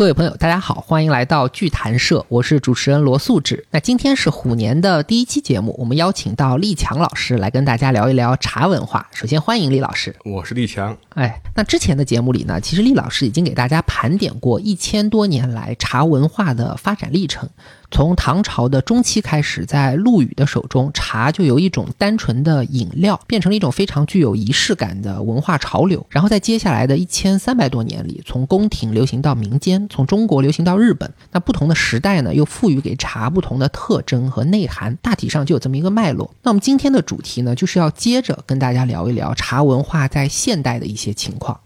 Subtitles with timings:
[0.00, 3.66] 各位朋友，大家好，欢迎来到剧谈社，我是主持人罗素志。
[3.70, 9.06] 那今天是虎年的第一期节目，我们邀请到立强老师来跟大家聊一聊茶文化。
[9.12, 10.96] 首先欢迎立老师，我是立强。
[11.10, 17.46] 哎，那之前的节目里呢，其实立老师已经给大家盘点过一千多年来茶文化的发展历程。
[17.90, 26.04] 从唐朝的中期开始，在陆羽的手中，茶就由一种单纯的饮料，变成了一种非常具有仪式感的文化潮流。
[26.08, 31.12] 然后在接下来的一千三百多年里，从宫廷流行到民间，从中国流行到日本。
[31.32, 36.32] 那不同的时代呢，又赋予给茶不同的特征和内涵，大体上就有这么一个脉络。
[36.42, 41.60] 那我们今天的主题呢，就是要接着跟大家聊一聊茶文化在现代的一些情况。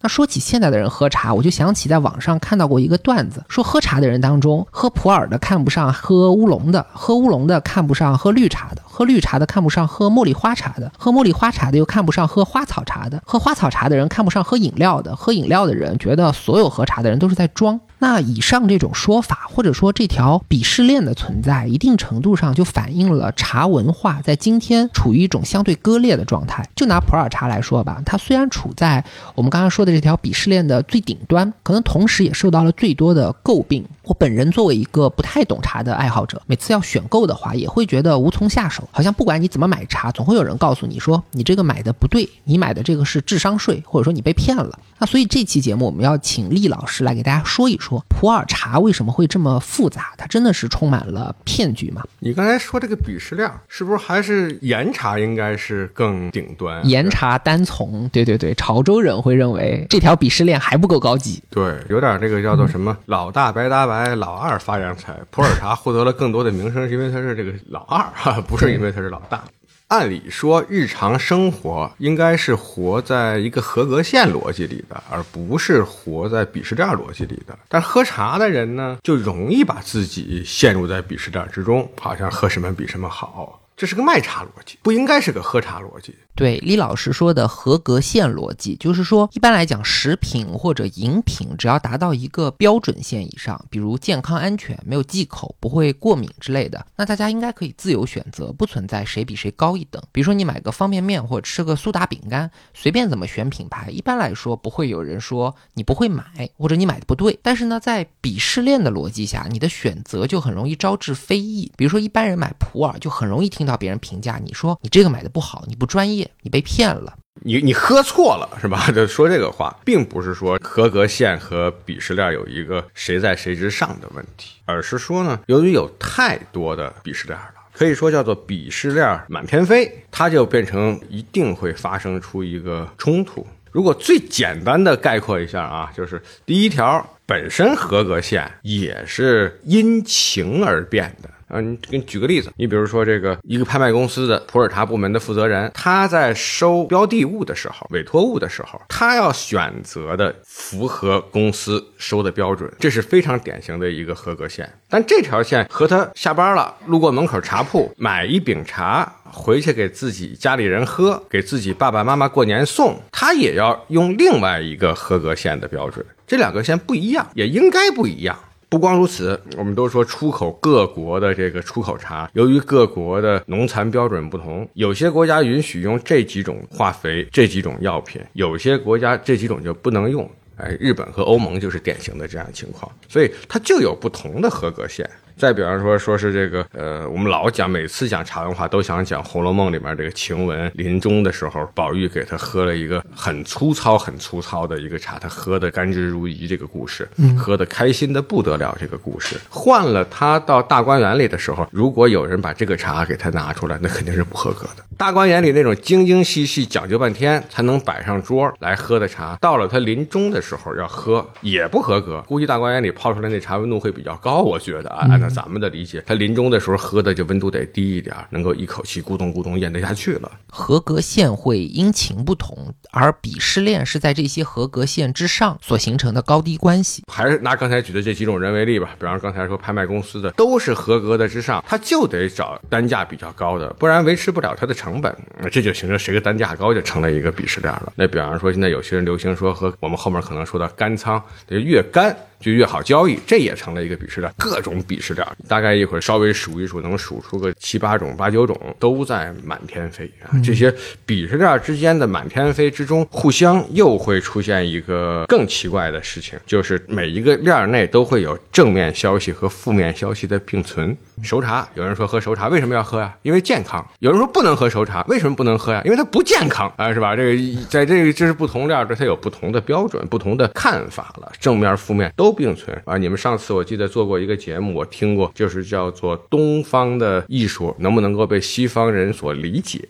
[0.00, 17.80] 那说起现在的人喝茶，我就想起在网上看到过一个段子，说喝茶的人当中，喝普洱的看不上喝乌龙的，喝乌龙的看不上喝绿茶的，喝绿茶的看不上喝茉莉花茶的，喝茉莉花茶的又看不上喝花草茶的，喝花草茶的人看不上喝饮料的，喝饮料的人觉得所有喝茶的人都是在装。
[18.00, 26.68] 那以上这种说法，或者说这条鄙视链的存在，一定程度上就反映了茶文化在今天处于一种相对割裂的状态。
[26.76, 33.84] 就拿普洱茶来说吧，它虽然处在我们刚刚说的这条鄙视链的最顶端，可能同时也受到了最多的诟病。
[34.04, 38.88] 我本人作为一个不太懂茶的爱好者，每次要选购的话，也会觉得无从下手。
[38.90, 44.78] 好像不管你怎么买茶，总会有人告诉你说你这个买的不对，你买的这个是智商税，或者说你被骗了。
[44.98, 52.02] 那所以这期节目我们要请厉老师来给大家说一说普洱茶为什么会这么复杂，它真的是充满了骗局吗？
[52.18, 56.84] 你刚才说这个鄙视链，是不是还是岩茶应该是更顶端？
[56.88, 61.42] 岩茶单从，对对对，潮州人会认为这条鄙视链还不够高级。
[61.50, 63.98] 对，有点这个叫做什么老大白搭白。
[63.98, 69.42] 哎，老二发洋财，普洱茶获得了更多的名声，是因为它是这个老二，哈，不是因为它是老大。
[69.88, 77.58] 按理说，日常生活应该是活在一个合格线逻辑里的，而不是活在鄙视链逻辑里的。
[77.70, 83.57] 但喝茶的人呢，就容易把自己陷入在鄙视链之中，好像喝什么比什么好。
[83.78, 86.12] 这是个卖茶逻辑，不应该是个喝茶逻辑。
[86.34, 100.02] 对李老师说的合格线逻辑，就是说，一般来讲，食品或者饮品只要达到一个标准线以上，比如健康安全、没有忌口、不会过敏之类的，那大家应该可以自由选择，不存在谁比谁高一等。
[100.10, 106.24] 比如说，你买个方便面或者吃个苏打饼干，随便怎么选品牌，一般来说不会有人说你不会买
[106.56, 107.38] 或者你买的不对。
[107.42, 111.70] 但是呢，在鄙视链的逻辑下，你的选择就很容易招致非议。
[111.76, 116.28] 比如说，一般人买普洱就很容易听到别人评价你说你这个买的不好，你不专业。
[116.40, 118.90] 你被骗了，你你喝错了是吧？
[118.90, 133.46] 就说这个话，并不是说合格线和鄙视链有一个谁在谁之上的问题，而是说呢，由于有太多的鄙视链了，可以说叫做鄙视链满天飞，它就变成一定会发生出一个冲突。
[133.70, 141.28] 如果最简单的概括一下啊，就是第一条本身合格线也是因情而变的。
[141.50, 154.70] 嗯，给你举个例子，你比如说这个一个拍卖公司的普洱茶部门的负责人，他在收标的物的时候，委托物的时候，他要选择的符合公司收的标准，这是非常典型的一个合格线。
[154.88, 166.04] 但这条线和他下班了路过门口茶铺买一饼茶回去给自己家里人喝，给自己爸爸妈妈过年送，他也要用另外一个合格线的标准。
[166.26, 168.38] 这两个线不一样，也应该不一样。
[168.70, 180.30] 不光如此，我们都说出口各国的这个出口茶，由于各国的农残标准不同，有些国家允许用这几种化肥、这几种药品，有些国家这几种就不能用。
[180.56, 185.08] 哎，日本和欧盟就是典型的这样情况，所以它就有不同的合格线。
[185.38, 197.08] 再比方说，说是这个，呃，我们老讲，每次讲茶文化都想讲《红楼梦》里面这个晴雯临终的时候，宝玉给她喝了一个很粗糙、很粗糙的一个茶，她喝的甘之如饴这个故事，
[197.38, 199.36] 喝的开心的不得了这个故事。
[199.48, 204.84] 换了她到大观园里的时候，如果有人把这个茶给她拿出来，那肯定是不合格的。
[204.96, 212.20] 大观园里那种精精细细讲究半天才能摆上桌来喝的茶，到了她临终的时候要喝也不合格。
[212.22, 215.27] 估计大观园里泡出来那茶温度会比较高，我觉得啊，按照。
[215.28, 220.30] 咱们的理解，他临终的时候喝的就温度得低一点，能够一口气咕咚咕咚咽得下去了。
[220.48, 227.02] 合格线会因情不同，而鄙视链是在这些合格线之上所形成的高低关系。
[227.12, 235.14] 还是拿刚才举的这几种人为例吧，比方刚才说拍卖公司的都是合格的之上，他就得找单价比较高的，不然维持不了他的成本。
[235.40, 237.92] 那这就形成谁的单价高就成了一个鄙视链了。
[237.94, 244.32] 那比方说现在有些人流行说和我们后面可能说的干仓，得越干就越好交易，这也成了一个鄙视链。
[244.38, 250.30] 各种鄙视链，大概一会儿稍微数一数，能数出个七八种、八九种，都在满天飞啊。
[250.44, 250.72] 这些
[251.06, 260.96] 鄙视链之间的满天飞之中，互相又会出现一个更奇怪的事情，就是每一个链内都会有正面消息和负面消息的并存。
[261.22, 263.12] 熟茶，有人说喝熟茶为什么要喝呀？
[263.22, 263.84] 因为健康。
[263.98, 265.82] 有人说不能喝熟茶，为什么不能喝呀？
[265.84, 267.16] 因为它不健康啊，是吧？
[267.16, 271.32] 这个在这个这是不同链，这它有不同的标准、不同的看法了。
[271.40, 272.98] 正面、负面都都并存啊。
[272.98, 279.80] 你们上次我记得做过一个节目，我听过，就是叫做东方的艺术能不能够被西方人所理解？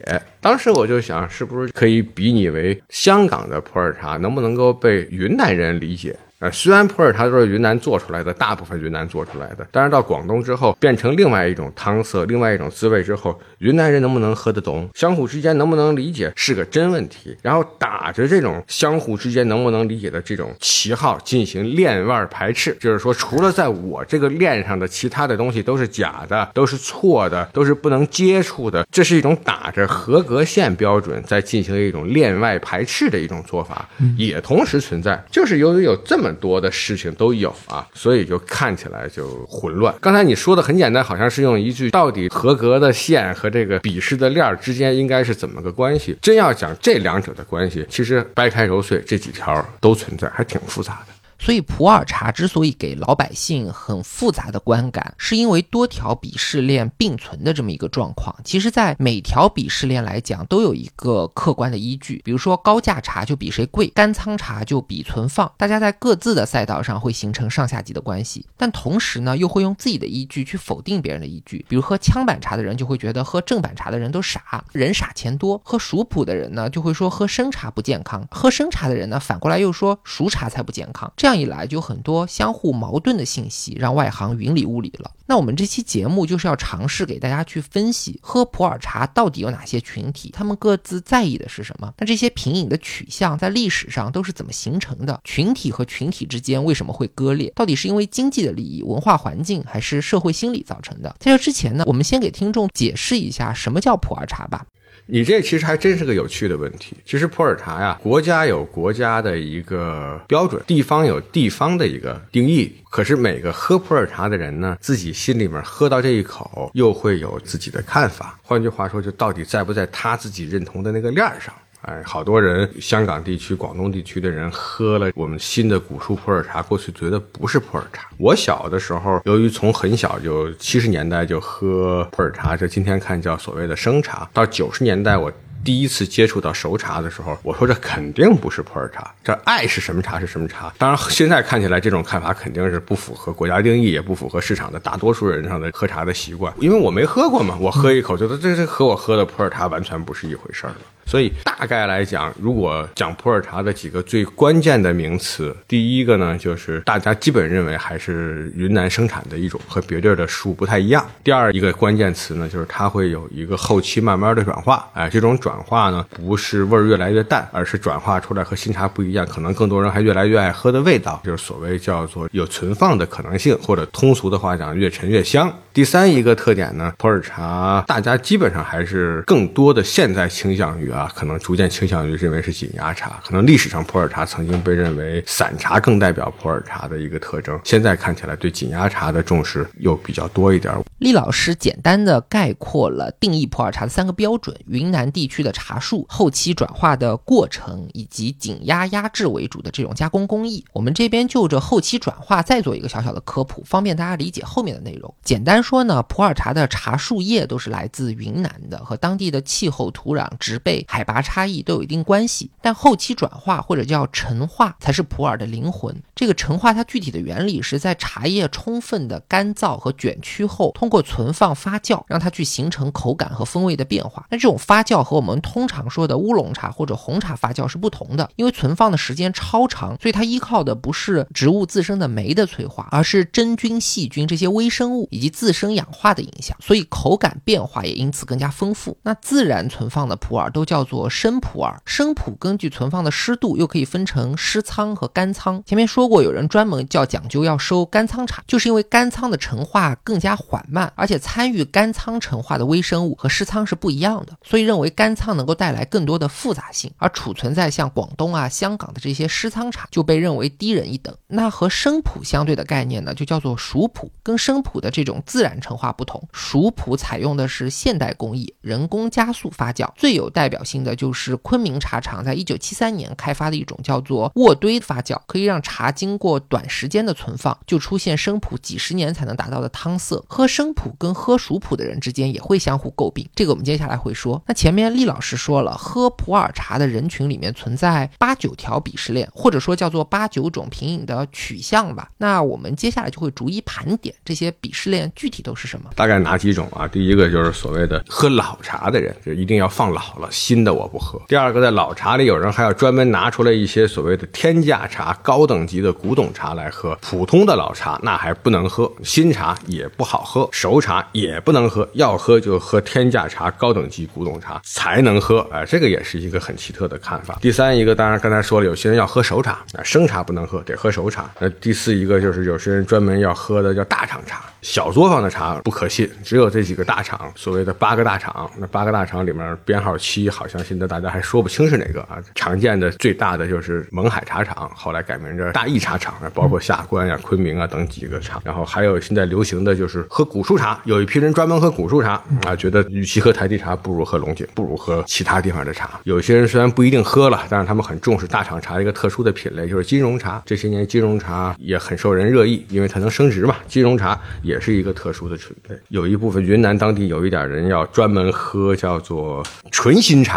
[0.40, 6.16] 当时我就想，是不是可以比拟为香港的普洱茶能不能够被云南人理解？
[6.40, 17.36] 呃，虽然普洱茶都是云南做出来的，大部分云南做出来的，但是到广东之后变成另外一种汤色，另外一种滋味之后，云南人能不能喝得懂，相互之间能不能理解是个真问题。
[17.42, 36.27] 然后打着这种相互之间能不能理解的这种旗号进行恋外排斥，就是说，除了在我这个链上的其他的东西都是假的，都是错的，都是不能接触的，这是一种打着合格线标准在进行一种链外排斥的一种做法，也同时存在，就是由于有这么。
[36.36, 39.94] 多的事情都有啊，所以就看起来就混乱。
[40.00, 46.16] 刚才你说的很简单，好像是用一句“到底合格的线和这个笔试的链之间应该是怎么个关系”。
[46.22, 51.17] 真要讲这两者的关系，其实掰开揉碎这几条都存在，还挺复杂的。
[51.38, 58.34] 所以普洱茶之所以给老百姓很复杂的观感，是因为多条鄙视链并存的这么一个状况。
[58.44, 62.20] 其实，在每条鄙视链来讲，都有一个客观的依据。
[62.24, 65.50] 比如说，高价茶就比谁贵，干仓茶就比存放。
[65.56, 71.64] 大家在各自的赛道上会形成上下级的关系，但同时呢，又会用自己的依据去否定别人的依据。
[71.68, 81.10] 比如喝枪板茶的人就会觉得喝正版茶的人都傻，人傻钱多；喝熟普的人呢，就会说喝生茶不健康；喝生茶的人呢，反过来又说熟茶才不健康。
[81.16, 85.10] 这样这样一来，就很多相互矛盾的信息，让外行云里雾里了。
[85.26, 91.92] 那我们这期节目就是要尝试给大家去分析，喝普洱茶到底有哪些群体，他们各自在意的是什么？
[91.98, 95.20] 那这些品饮的取向在历史上都是怎么形成的？
[95.22, 97.52] 群体和群体之间为什么会割裂？
[97.54, 101.14] 到底是因为经济的利益、文化环境，还是社会心理造成的？
[101.18, 104.64] 在这之前呢，我们先给听众解释一下什么叫普洱茶吧。
[105.10, 106.94] 你这其实还真是个有趣的问题。
[107.02, 112.70] 其实普洱茶呀，国家有国家的一个标准，地方有地方的一个定义。
[112.90, 118.38] 可是每个喝普洱茶的人呢，自己心里面喝到这一口，又会有自己的看法。
[118.42, 121.54] 换句话说，就到底在不在他自己认同的那个链上？
[121.88, 128.06] 哎，好多人，香港地区、广东地区的人喝了我们新的古树普洱茶，过去觉得不是普洱茶。
[128.18, 134.28] 我小的时候，由于从很小就七十年代就喝普洱茶，这今天看叫所谓的生茶。
[134.34, 135.32] 到九十年代，我
[135.64, 140.70] 第一次接触到熟茶的时候，我说这肯定不是普洱茶，这爱是什么茶是什么茶。
[140.76, 146.52] 当然，现在看起来这种看法肯定是不符合国家定义，也不符合市场的大多数人上的喝茶的习惯。
[146.60, 150.76] 因为我没喝过嘛，我喝一口觉得这这和我喝的普洱茶完全不是一回事儿了。
[151.08, 161.02] 所以大概来讲，如果讲普洱茶的几个最关键的名词，第一个呢，就是大家基本认为还是云南生产的一种，和别地儿的树不太一样。
[161.24, 175.50] 第二一个关键词呢，就是它会有一个后期慢慢的转化，哎，这种转化呢，不是味儿越来越淡，而是转化出来和新茶不一样，可能更多人还越来越爱喝的味道，就是所谓叫做有存放的可能性，或者通俗的话讲，越陈越香。
[175.72, 183.20] 第三一个特点呢，普洱茶大家基本上还是更多的现在倾向于啊，可能逐渐倾向于认为是紧压茶。
[183.24, 190.74] 可能历史上普洱茶曾经被认为散茶更代表普洱茶的一个特征，现在看起来对紧压茶的重视又比较多一点。
[190.98, 200.64] 厉老师简单的概括了定义普洱茶的三个标准：云南地区的茶树、后期转化的过程以及紧压压制为主的这种加工工艺。
[200.72, 205.14] 我们这边就着后期转化再做一个小小的科普，方便大家理解后面的内容。
[205.22, 212.50] 简单说呢，普洱茶的茶树叶都是来自云南的，和当地的气候、土壤、植被、海拔差异都有一定关系。
[212.62, 215.94] 但后期转化或者叫陈化才是普洱的灵魂。
[216.14, 224.26] 这个陈化它具体的原理是在茶叶充分的干燥和卷曲后，通过存放发酵，让它去形成口感和风味的变化。
[224.30, 238.96] 那这种发酵和我们通常说的乌龙茶或者红茶发酵是不同的，因为存放的时间超长，所以它依靠的不是植物自身的酶的催化，而是真菌、细菌这些微生物以及自身氧化的影响，所以口感变化也因此更加丰富。
[239.02, 245.62] 那自然存放的普洱都叫做生普洱，生普根据存放的湿度又可以分成湿仓和干仓。
[245.64, 261.16] 前面说过，有人专门叫讲究要收干仓茶，就是因为干仓的陈化更加缓慢，而且参与干仓陈化的微生物和湿仓是不一样的，所以认为干仓能够带来更多的复杂性，而储存在像广东啊、香港的这些湿仓茶就被认为低人一等。
[261.28, 264.12] 那和生普相对的概念呢，就叫做熟普。
[264.22, 269.90] 跟生普的这种自然陈化不同，熟普采用的是现代工艺，人工加速发酵。
[269.96, 280.24] 最有代表性的就是昆明茶厂在一九七三年开发的一种叫做卧堆发酵，可以让茶经过短时间的存放，就出现生普几十年才能达到的汤色。
[280.28, 284.42] 喝生普跟喝熟普的人之间也会相互诟病，这个我们接下来会说。
[284.46, 292.10] 那前面厉老师说了，喝普洱茶的人群里面存在八九条鄙视链，或者说叫做八九种品饮的取向吧。
[292.18, 295.90] 那我们接下来就会逐一盘点这些鄙视链具体都是什么。
[295.94, 296.86] 大概哪几种啊？
[296.88, 301.20] 第一个就是所谓的喝老茶的人，就一定要放老了，新的我不喝。
[301.28, 315.46] 第二个，在老茶里，有人还要专门拿出来一些所谓的天价茶、高等级的古董茶来喝，普通的老茶那还不能喝，新茶也不好喝，熟茶也不能喝，要喝就喝天价茶、高等级古董茶才能喝。
[315.52, 317.36] 哎，这个也是一个很奇特的看法。
[317.42, 321.30] 第三一个，当然刚才说了，有些人要喝熟茶，啊，生茶不能喝，得喝熟茶。
[321.38, 324.42] 那第四一个就是有些人专门要喝的叫大厂茶。
[324.62, 328.50] 小作坊的茶不可信，只有这几个大厂，所谓的八个大厂。
[328.56, 332.22] 那八个大厂里面编号七，好像现在大家还说不清是哪个啊。
[332.36, 338.40] 常见的最大的就是勐海茶厂，后来改名叫大益茶厂，包括下关呀、昆明啊等几个厂。
[338.44, 345.98] 然后还有现在流行的就是喝古树茶，有一批人专门喝古树茶啊，觉得与其喝台地茶，不如喝龙井，不如喝其他地方的茶。
[346.04, 350.40] 有些人虽然不一定喝了，但是他们很重视大厂茶一个特殊的品类，就是金融茶。
[350.46, 353.56] 这些年金融茶也很受人热议，因为它能升值嘛。
[353.66, 355.76] 金融茶也是一个特殊的品类。
[355.88, 360.27] 有一部分云南当地有一点人要专门喝叫做纯新茶，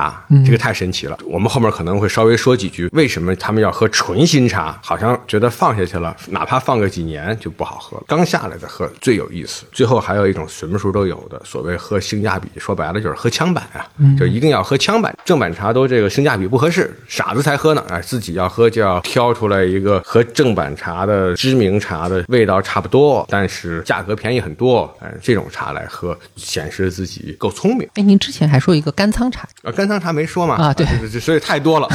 [0.45, 1.17] 这个太神奇了。
[1.25, 4.79] 我们后面可能会稍微说几句，为什么他们要喝纯新茶？
[4.83, 8.03] 好像觉得放下去了，哪怕放个几年就不好喝了。
[8.07, 9.65] 刚下来的喝最有意思。
[9.71, 13.85] 最后还有一种什么时候都有的，所谓喝性价比，说白了就是喝枪版啊，
[14.17, 17.83] 就一定要喝枪版，正版茶都这个性价比不合适，傻子才喝呢。
[17.89, 27.87] 哎，自己要喝就要挑出来一个和正版茶的知名茶的味道差不多，但是价格便宜很多，哎，这种茶来喝，显示自己够聪明。
[27.95, 30.57] 哎，您之前还说一个干仓茶啊，干仓茶没说嘛？
[30.57, 30.85] 啊，对，
[31.19, 31.87] 所以太多了，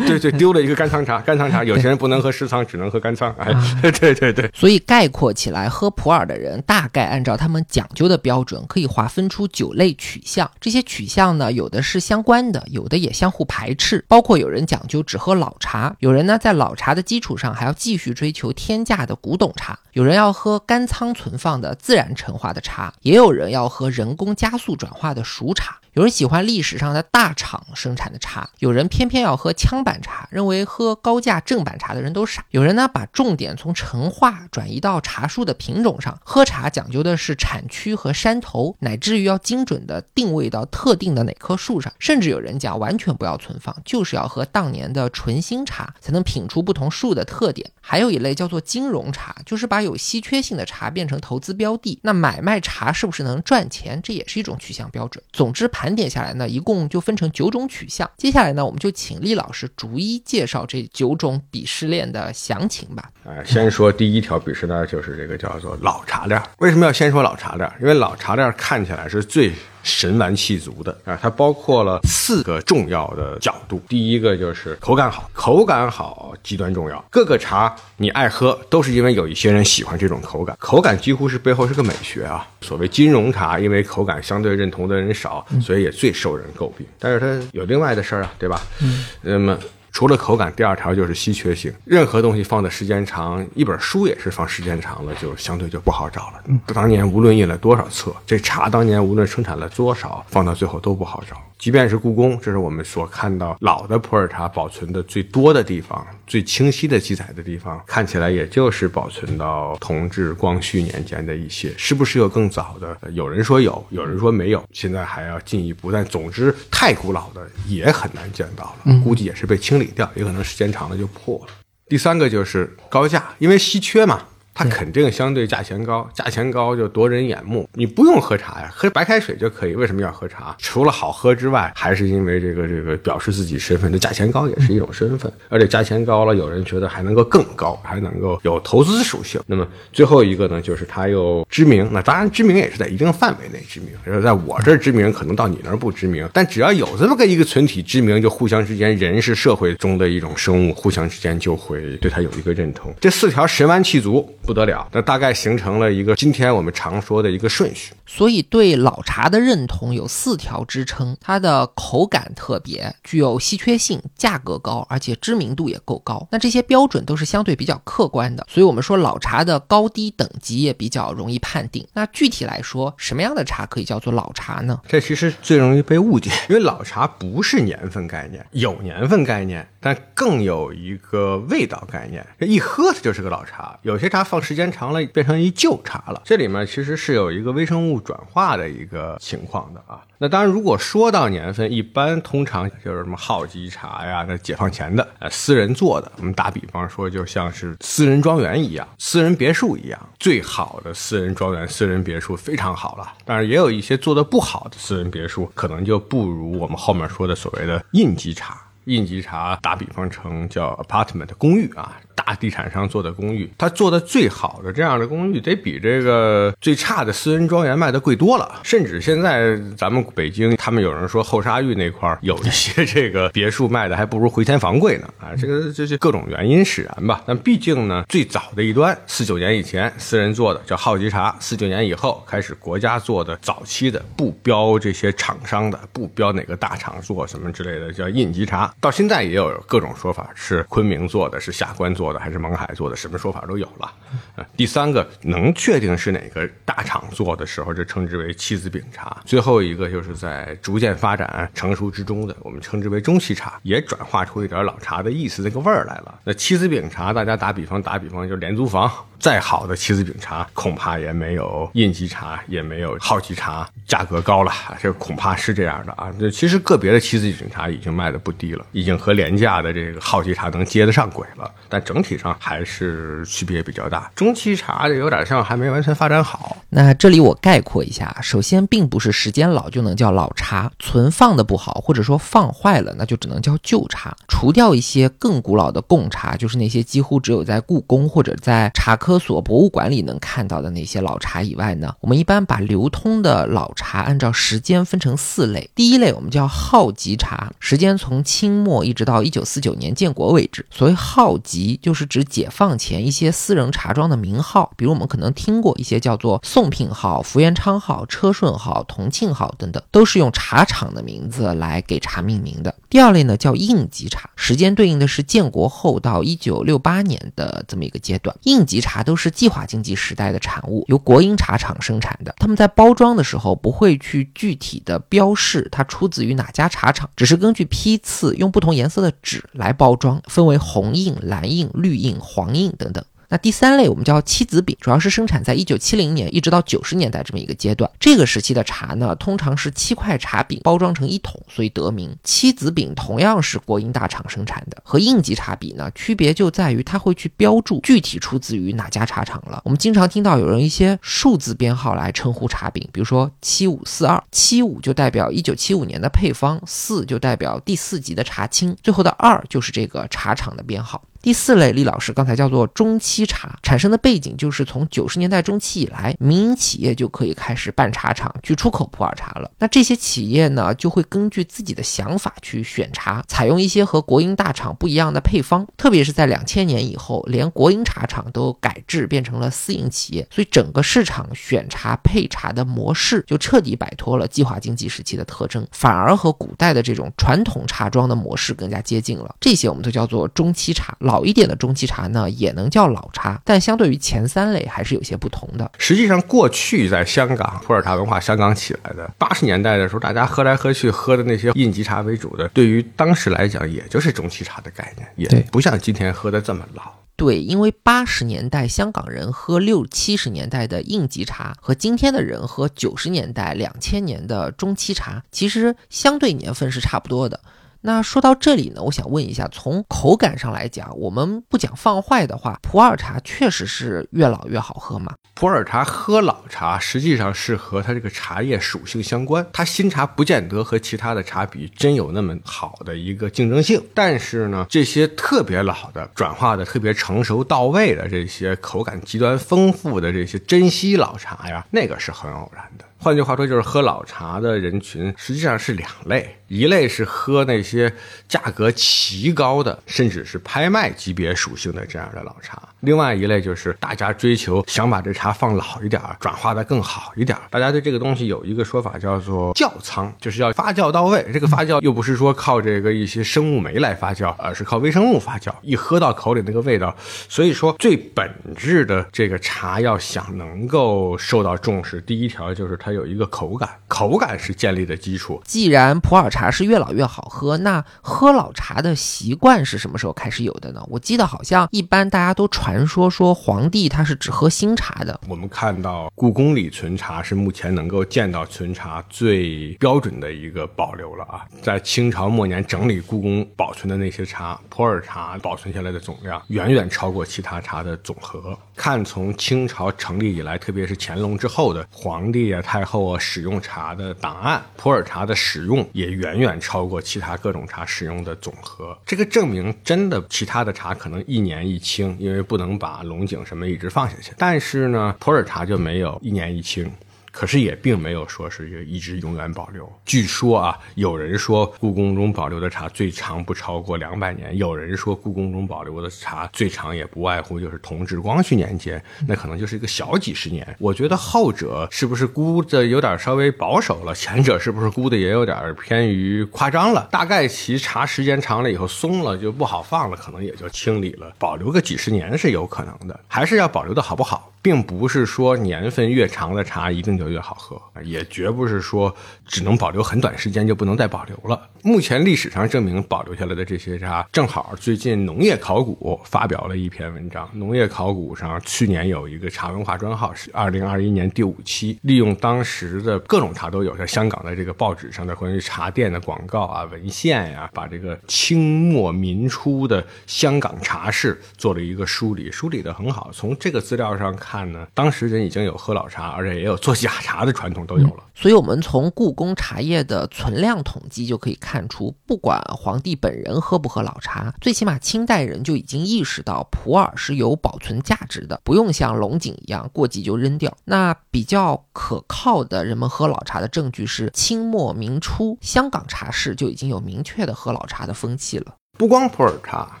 [0.06, 1.18] 对 对，丢了一个干仓茶。
[1.22, 3.34] 干仓茶有些人不能喝湿仓，只能喝干仓。
[3.36, 3.52] 哎，
[3.98, 4.48] 对对对。
[4.54, 10.48] 所以概括起来，喝普洱的人大概按照他们讲究的标准，可以划分出九类取向。
[10.60, 14.04] 这些取向呢，有的是相关的，有的也相互排斥。
[14.06, 25.78] 包括有人讲究只喝老茶，有人呢在老茶的基础上还要继续追求天价的古董茶，有人要喝干仓存放的自然陈化的茶，也有人要喝人工加速转化的熟茶。
[25.94, 32.46] 有人喜欢历史上的大厂生产的茶，有人偏偏要喝枪板茶，认为喝高价正版茶的人都傻。
[32.48, 41.92] 有人呢把重点从陈化转移到茶树的品种上，喝茶讲究的是产区和山头，乃至于要精准的定位到特定的哪棵树上。
[41.98, 47.70] 甚至有人讲完全不要存放，就是要喝当年的纯新茶，才能品出不同树的特点。
[47.82, 51.98] 还有一类叫做金融茶，就是把有稀缺性的茶变成投资标的。
[52.02, 55.22] 那买卖茶是不是能赚钱，这也是一种取向标准。
[55.30, 58.08] 总之盘点下来呢，一共就分成九种取向。
[58.16, 63.10] 接下来呢，我们就请厉老师逐一介绍这九种鄙视链的详情吧。
[63.26, 66.40] 哎，先说第一条鄙视链，就是这个叫做老茶链。
[66.58, 67.68] 为什么要先说老茶链？
[67.80, 73.82] 因为老茶链看起来是最神完气足的啊，它包括了四个重要的角度。
[73.88, 77.04] 第一个就是口感好，口感好极端重要。
[77.10, 82.46] 各个茶你爱喝，都是因为有一些人喜欢这种口感，口感几乎是背后是个美学啊。
[82.60, 86.86] 所谓金融茶，因为口感相对认同的人少，所以也最受人诟病。
[86.98, 88.60] 但是它有另外的事儿啊，对吧？
[88.80, 89.58] 嗯，那么。
[89.92, 91.72] 除了口感，第二条就是稀缺性。
[91.84, 96.42] 任何东西放的时间长，一本书也是放时间长了，就相对就不好找了。
[96.66, 101.36] 当年无论印了多少册，这茶当年无论生产了多少，放到最后都不好找。
[101.58, 111.72] 即便是故宫，这是我们所看到老的普洱茶保存的最多的地方，最清晰的记载的地方，看起来也就是保存到同治、光绪年间的一些。
[111.76, 112.98] 是不是有更早的？
[113.12, 114.64] 有人说有，有人说没有。
[114.72, 121.52] 现在还要进一步，但总之太古老的也很难见到了，估计也是被清理掉，也可能时间长了就破了。
[121.88, 124.22] 第三个就是高价，因为稀缺嘛。
[124.54, 127.68] 它肯定相对价钱高，价钱高就夺人眼目。
[127.72, 129.74] 你不用喝茶呀，喝白开水就可以。
[129.74, 130.54] 为什么要喝茶？
[130.58, 135.32] 除了好喝之外，还是因为这个这个表示自己身份的价钱高也是一种身份。
[135.48, 139.40] 而且价钱高了，有人觉得还能够更高，还能够有投资属性。
[139.46, 141.88] 那么最后一个呢，就是它又知名。
[141.90, 146.28] 那当然知名也是在一定范围内知名，就是在我这儿知名，可能到你那儿不知名。
[146.32, 152.94] 但只要有这么个一个群体知名，就互相之间，人是社会中的一种生物，互相之间就会对它有一个认同。
[153.00, 154.28] 这四条神完气足。
[154.42, 157.92] 不得了，那大概形成了一个今天我们常说的一个顺序。
[158.06, 166.26] 所以对老茶的认同有四条支撑：它的口感特别，具有稀缺性，价格高，而且知名度也够高。
[166.30, 171.86] 那这些标准都是相对比较客观的，所以我们说老茶的高低等级也比较容易判定。
[171.94, 174.80] 那具体来说，什么样的茶可以叫做老茶呢？
[174.86, 182.24] 这其实最容易被误解，因为老茶不是年份概念，有年份概念，但更有一个味道概念。
[182.38, 186.22] 这一喝它就是个老茶，有些茶放时间长了变成一旧茶了。
[186.24, 188.02] 这里面其实是有一个微生物。
[188.02, 196.10] 转化的一个情况的啊，那当然，如果说到年份，一般通常就是什么号级茶呀，那解放前的，呃，私人做的。
[196.16, 203.12] 我们打比方说，就像是私人庄园一样，私人别墅一样，最好的私人庄园、私人别墅非常好了。
[203.24, 208.60] 当然，也有一些做的不好的私人别墅，可能就不如我们后面说的所谓的印级茶。
[208.84, 212.00] 印级茶打比方成叫 apartment 公寓啊。
[212.14, 218.60] 大地产商做的公寓，他做的最好的这样的公寓，得比这个最差的私人庄园卖的贵多了。
[218.62, 225.08] 甚至现在咱们北京，他们有人说后沙峪那块有一些这个别墅卖的还不如回迁房贵呢。
[225.18, 227.22] 啊，这个 这是各种原因使然吧。
[227.26, 238.72] 但毕竟呢，最早的一端，四九年以前私人做的叫号级茶，四九年以后开始国家做的早期的不标这些厂商的，不标哪个大厂做什么之类的叫印级茶。
[238.80, 242.18] 到现在也有各种说法，是昆明做的，是下关做做的。
[242.18, 243.92] 还是勐海做的，什么说法都有了。
[244.36, 249.16] 呃第三个能确定是哪个大厂做的时候，就称之为七子饼茶。
[249.24, 256.18] 最后一个就是在逐渐发展成熟之中的，我们称之为中期茶，也转化出一点老茶的意思，那个味儿来了。
[256.24, 258.90] 那七子饼茶，大家打比方，打比方就是廉租房。
[259.18, 264.52] 再好的七子饼茶，恐怕也没有印级茶，也没有好级茶价格高了。
[264.80, 266.12] 这恐怕是这样的啊。
[266.18, 271.48] 这其实个别的七子饼茶已经卖的不低了，已经和廉价的这个好级茶能接得上轨了。
[271.68, 274.10] 但整体上还是区别比较大。
[274.14, 276.56] 中期茶就有点像还没完全发展好。
[276.70, 284.16] 那这里我概括一下：首先，并不是时间老就能叫老茶，存放的不好或者说放坏了，那就只能叫旧茶。
[284.26, 289.18] 除掉一些更古老的贡茶，就是那些几乎只有在故宫或者在茶科。
[289.18, 295.70] 所博物馆里能看到的那些老茶以外呢，我们一般把流通的老茶按照时间分成四类。
[295.74, 300.64] 第一类我们叫号级茶，时间从清末一直到一九四九年建国为止。
[300.70, 312.74] 所谓号级，就是指解放前一些私人茶庄的名号，比如我们可能听过一些叫做宋聘号、福元昌号、车顺号、同庆号等等，都是用茶厂的名字来给茶命名的。
[312.88, 318.34] 第二类呢叫应急茶，时间对应的是建国后到一九六八年的这么一个阶段。
[318.44, 322.34] 应急茶都是计划经济时代的产物，由国营茶厂生产的。
[322.38, 333.04] 他们在包装的时候不会去具体的标示它出自于哪家茶厂，只是根据批次用不同颜色的纸来包装，分为红印、蓝印、绿印、黄印等等。
[333.28, 337.90] 那第三类我们叫七子饼，主要是生产在一九七零年一直到九十年代这么一个阶段。
[337.98, 342.14] 这个时期的茶呢，通常是七块茶饼包装成一桶，所以得名。
[342.22, 349.62] 七子饼同样是国营大厂生产的，和应急茶比呢，区别就在于它会去标注具体出自于哪家茶厂了。
[349.64, 361.02] 我们经常听到有人一些数字编号来称呼茶饼，比如说七五四二，七五就代表一九七五年的配方，四就代表第四级的茶青，最后的二就是这个茶厂的编号。
[361.22, 369.48] 第四类，李老师刚才叫做中期茶，产生的背景就是从九十年代中期以来，民营企业就可以开始办茶厂去出口普洱茶了。
[369.60, 375.64] 那这些企业呢，就会根据自己的想法去选茶，采用一些和国营大厂不一样的配方。
[375.76, 389.36] 特别是在两千年以后，连国营茶厂都改制变成了私营企业，所以整个市场选茶配茶的模式就彻底摆脱了计划经济时期的特征，反而和古代的这种传统茶庄的模式更加接近了。
[389.38, 390.96] 这些我们都叫做中期茶。
[391.11, 395.70] 老一点的中期茶呢，也能叫老茶，但相对于前三类还是有些不同的。
[395.78, 406.82] 实际上，过去在香港普洱茶文化香港起来的八十年代的时候，大家喝来喝去喝的那些应急茶为主的，对于当时来讲，也就是中期茶的概念，也不像今天喝的这么老。
[407.14, 417.38] 对，因为八十年代香港人喝六七十年代的应急茶，和今天的人喝九十年代、两千年的中期茶，其实相对年份是差不多的。
[417.84, 425.14] 那说到这里呢，我想问一下，从口感上来讲，我们不讲放坏的话，普洱茶确实是越老越好喝吗？
[425.34, 429.44] 普洱茶喝老茶，实际上是和它这个茶叶属性相关。
[429.52, 442.84] 它新茶不见得和其他的茶比真有那么好的一个竞争性，但是呢，这些特别老的、转化的特别成熟到位的这些口感极端丰富的这些珍稀老茶呀，那个是很偶然的。
[443.02, 447.92] 换句话说，就是喝老茶的人群实际上是两类：一类是喝那些
[448.28, 457.42] 价格奇高的，甚至是拍卖级别属性的这样的老茶；另外一类就是大家追求想把这茶放老一点儿，转化的更好一点儿。
[457.48, 461.24] 大家对这个东西有一个说法叫做窖仓，就是要发酵到位。
[461.32, 465.52] 这个发酵又不是说靠这个一些生物酶来发酵，而是靠微生物发酵。
[465.62, 466.92] 一喝到口里那个味道，
[467.28, 475.40] 所以说最本质的这个茶要想能够受到重视，第一条就是它有一个口感，口感是建立的基础。
[475.44, 480.82] 既然普洱茶是越老越好喝，那喝老茶的习惯是什么时候开始有的呢？
[480.88, 485.20] 我记得好像一般大家都传传说说皇帝他是只喝新茶的。
[485.28, 498.58] 我们看到故宫里存茶是目前能够见到存茶最标准的一个保留了啊，在清朝末年整理故宫保存的那些茶，普洱茶保存下来的总量远远超过其他茶的总和。
[498.74, 508.96] 看从清朝成立以来，特别是乾隆之后的皇帝啊、太后啊使用茶的档案，普洱茶的使用也远远超过其他各种茶使用的总和。
[509.04, 516.88] 这个证明真的其他的茶可能一年一清，因为不能能把龙井什么一直放下去，但是呢，普洱茶就没有一年一清。
[517.32, 519.90] 可是也并没有说是一直永远保留。
[520.04, 530.76] 据说啊，有人说故宫中保留的茶最长不超过两百年，有人说故宫中保留的茶最长也不外乎就是同治、光绪年间，那可能就是一个小几十年。
[530.78, 537.08] 我觉得后者是不是估的有点稍微保守了，前者是不是估的也有点偏于夸张了？
[537.10, 541.32] 大概其茶时间长了以后松了就不好放了，可能也就清理了。
[541.38, 547.32] 保留个几十年是有可能的，还是要保留的好不好，并不是说年份越长的茶一定就。
[547.32, 549.14] 越好喝，也绝不是说
[549.46, 551.58] 只能保留很短时间就不能再保留了。
[551.82, 557.48] 目前历史上证明保留下来的这些茶，正好最近农业考古发表了一篇文章。
[557.54, 573.30] 农业考古上去年有一个茶文化专号，是二零二一年第五期，利用当时的各种茶都有，在香港的这个报纸上的关于茶店的广告啊、文献呀，把这个清末民初的香港茶室做了一个梳理，梳理的很好。
[573.32, 577.10] 从这个资料上看看呢，当时人已经有喝老茶，而且也有做假。
[577.22, 590.76] 茶的传统都有了，所以我们从故宫茶叶的存量统计就可以看出，不管皇帝本人喝不喝老茶，最起码清代人就已经意识到普洱是有保存价值的，不用像龙井一样过季就扔掉。
[590.84, 598.74] 那比较可靠的人们喝老茶的证据是，清末明初香港茶室就已经有明确的喝老茶的风气了。
[599.02, 600.00] 不光普洱茶，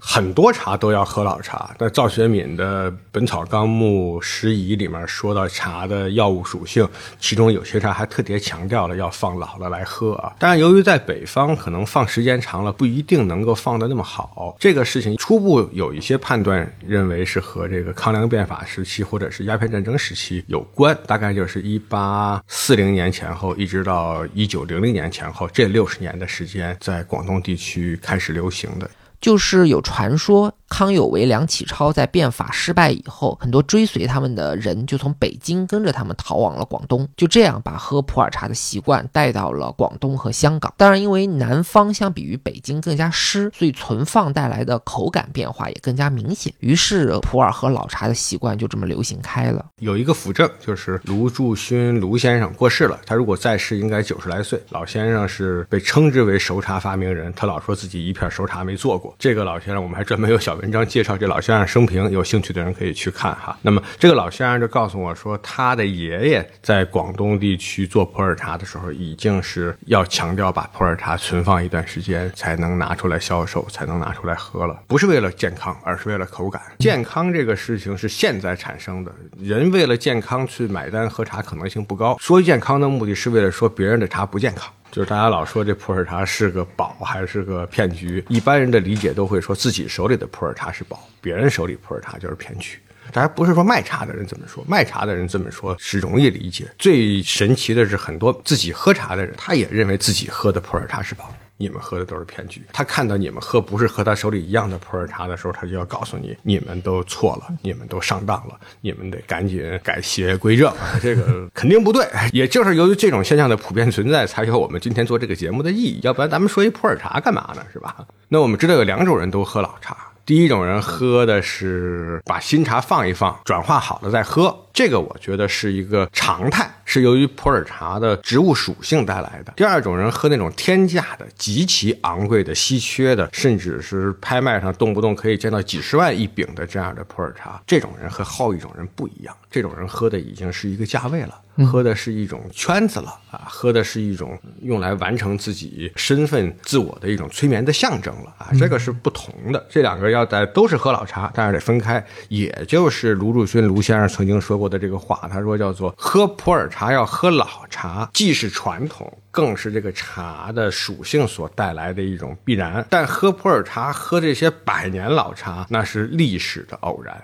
[0.00, 1.72] 很多茶都要喝老茶。
[1.78, 6.88] 在赵学敏的《本草纲目拾遗》里面说到茶的药物属性，
[7.20, 10.34] 其中有些茶还特别强调了要放老了来喝啊。
[10.36, 14.56] 但是由于在北方，可能放时间长了不一定能够放得那么好。
[14.58, 28.87] 这个事情初步有一些判断认为是和这个康梁变法时期或者是鸦片战争时期有关，大概就是一八四零年前后一直到一九零零年前后这六十年的时间，在广东地区开始流行的。
[29.20, 30.57] 就是有传说。
[30.68, 40.72] 康有为、梁启超在变法失败以后，很多追随他们的人就从北京跟着他们逃往了广东，就这样把喝普洱茶的习惯带到了广东和香港。
[40.76, 46.52] 当然，因为南方相比于北京更加湿，所以存放带来的口感变化也更加明显。
[46.60, 49.64] 于是，普洱喝老茶的习惯就这么流行开了。
[49.80, 54.62] 有一个辅证，就是卢祝勋卢先生过世了，他如果在世，应该九十来岁。
[54.68, 59.14] 老先生是被称之为熟茶发明人，他老说自己一片熟茶没做过。
[59.18, 60.57] 这个老先生，我们还专门有小。
[60.58, 63.56] 文章介绍这老先生生平，有兴趣的人可以去看哈。
[63.62, 76.60] 那么这个老先生就告诉我说，他的爷爷在广东地区做普洱茶的时候，已经是要强调把普洱茶存放一段时间才能拿出来销售，才能拿出来喝了，不是为了健康，而是为了口感。
[76.80, 82.16] 健康这个事情是现在产生的，人为了健康去买单喝茶可能性不高。
[82.18, 84.68] 说健康的目的是为了说别人的茶不健康。
[84.90, 92.78] 就是大家老说这普洱茶是个宝还是个骗局，一般人的理解都会说自己手里的普洱茶是宝，别人手里普洱茶就是骗局。
[93.12, 96.70] 当然不是说卖茶的人怎么说，卖茶的人这么说是容易理解。
[96.78, 101.32] 最神奇的是，很多自己喝茶的人，他也认为自己喝的普洱茶是宝。
[101.58, 102.62] 你们喝的都是骗局。
[102.72, 110.72] 他看到你们喝不是和他手里一样的普洱茶的时候，他就要告诉你，你们都错了，你们都上当了，你们得赶紧改邪归正。
[111.02, 112.08] 这个肯定不对。
[112.32, 116.00] 也就是由于这种现象的普遍存在，才有我们今天做这个节目的意义。
[116.02, 117.62] 要不然咱们说一普洱茶干嘛呢？
[117.72, 117.96] 是吧？
[118.28, 119.96] 那我们知道有两种人都喝老茶。
[120.24, 124.54] 第一种人喝的是把新茶放一放，转化好了再喝。
[124.78, 129.52] 这个我觉得是一个常态，是由于普洱茶的植物属性带来的。
[129.56, 141.34] 第二种人喝那种天价的、极其昂贵的、稀缺的，甚至是拍卖上动不动可以见到几十万一饼的这样的普洱茶，这种人和后一种人不一样，这种人喝的已经是一个价位了。
[141.66, 149.66] 喝的是一种圈子了啊，喝的是一种用来完成自己身份自我的一种催眠的象征了啊，这个是不同的。
[149.68, 152.06] 这两个要在都是喝老茶，但是得分开。
[152.28, 162.84] 也就是卢祝勋卢先生曾经说过的这个话，他说叫做喝普洱茶要喝老茶，既是传统，更是这个茶的属性所带来的一种必然。
[162.90, 167.20] 但喝普洱茶，喝这些百年老茶，那是历史的偶然。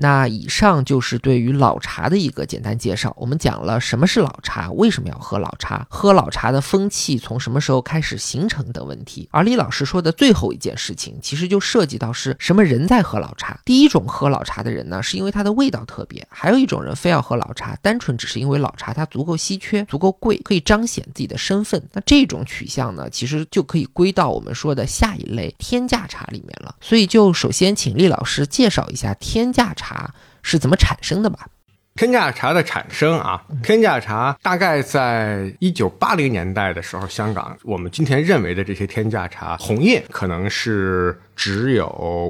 [0.00, 3.12] 那以上就是对于老茶的一个简单介绍。
[3.18, 9.28] 我们讲了什么是老茶，为什么要喝老茶，喝老茶的风气从什么时候开始形成等问题。
[9.32, 13.58] 而李老师说的最后一件事情，其实就涉及到是什么人在喝老茶。
[13.64, 21.82] 第一种喝老茶的人呢，是因为它的味道特别；还有一种人非要喝老茶，单纯只是因为老茶它足够稀缺、足够贵，可以彰显自己的身份。
[21.92, 26.76] 那这种取向呢，其实就可以归到我们说的下一类天价茶里面了。
[26.80, 29.87] 所以，就首先请厉老师介绍一下天价茶。
[29.88, 30.10] 茶
[30.42, 31.46] 是怎么产生的吧？
[31.94, 41.18] 天价茶的产生啊，天价茶大概在一九八零年代的时候，香港我们今天认为的这些天价茶，红叶可能是。
[41.38, 41.86] 只有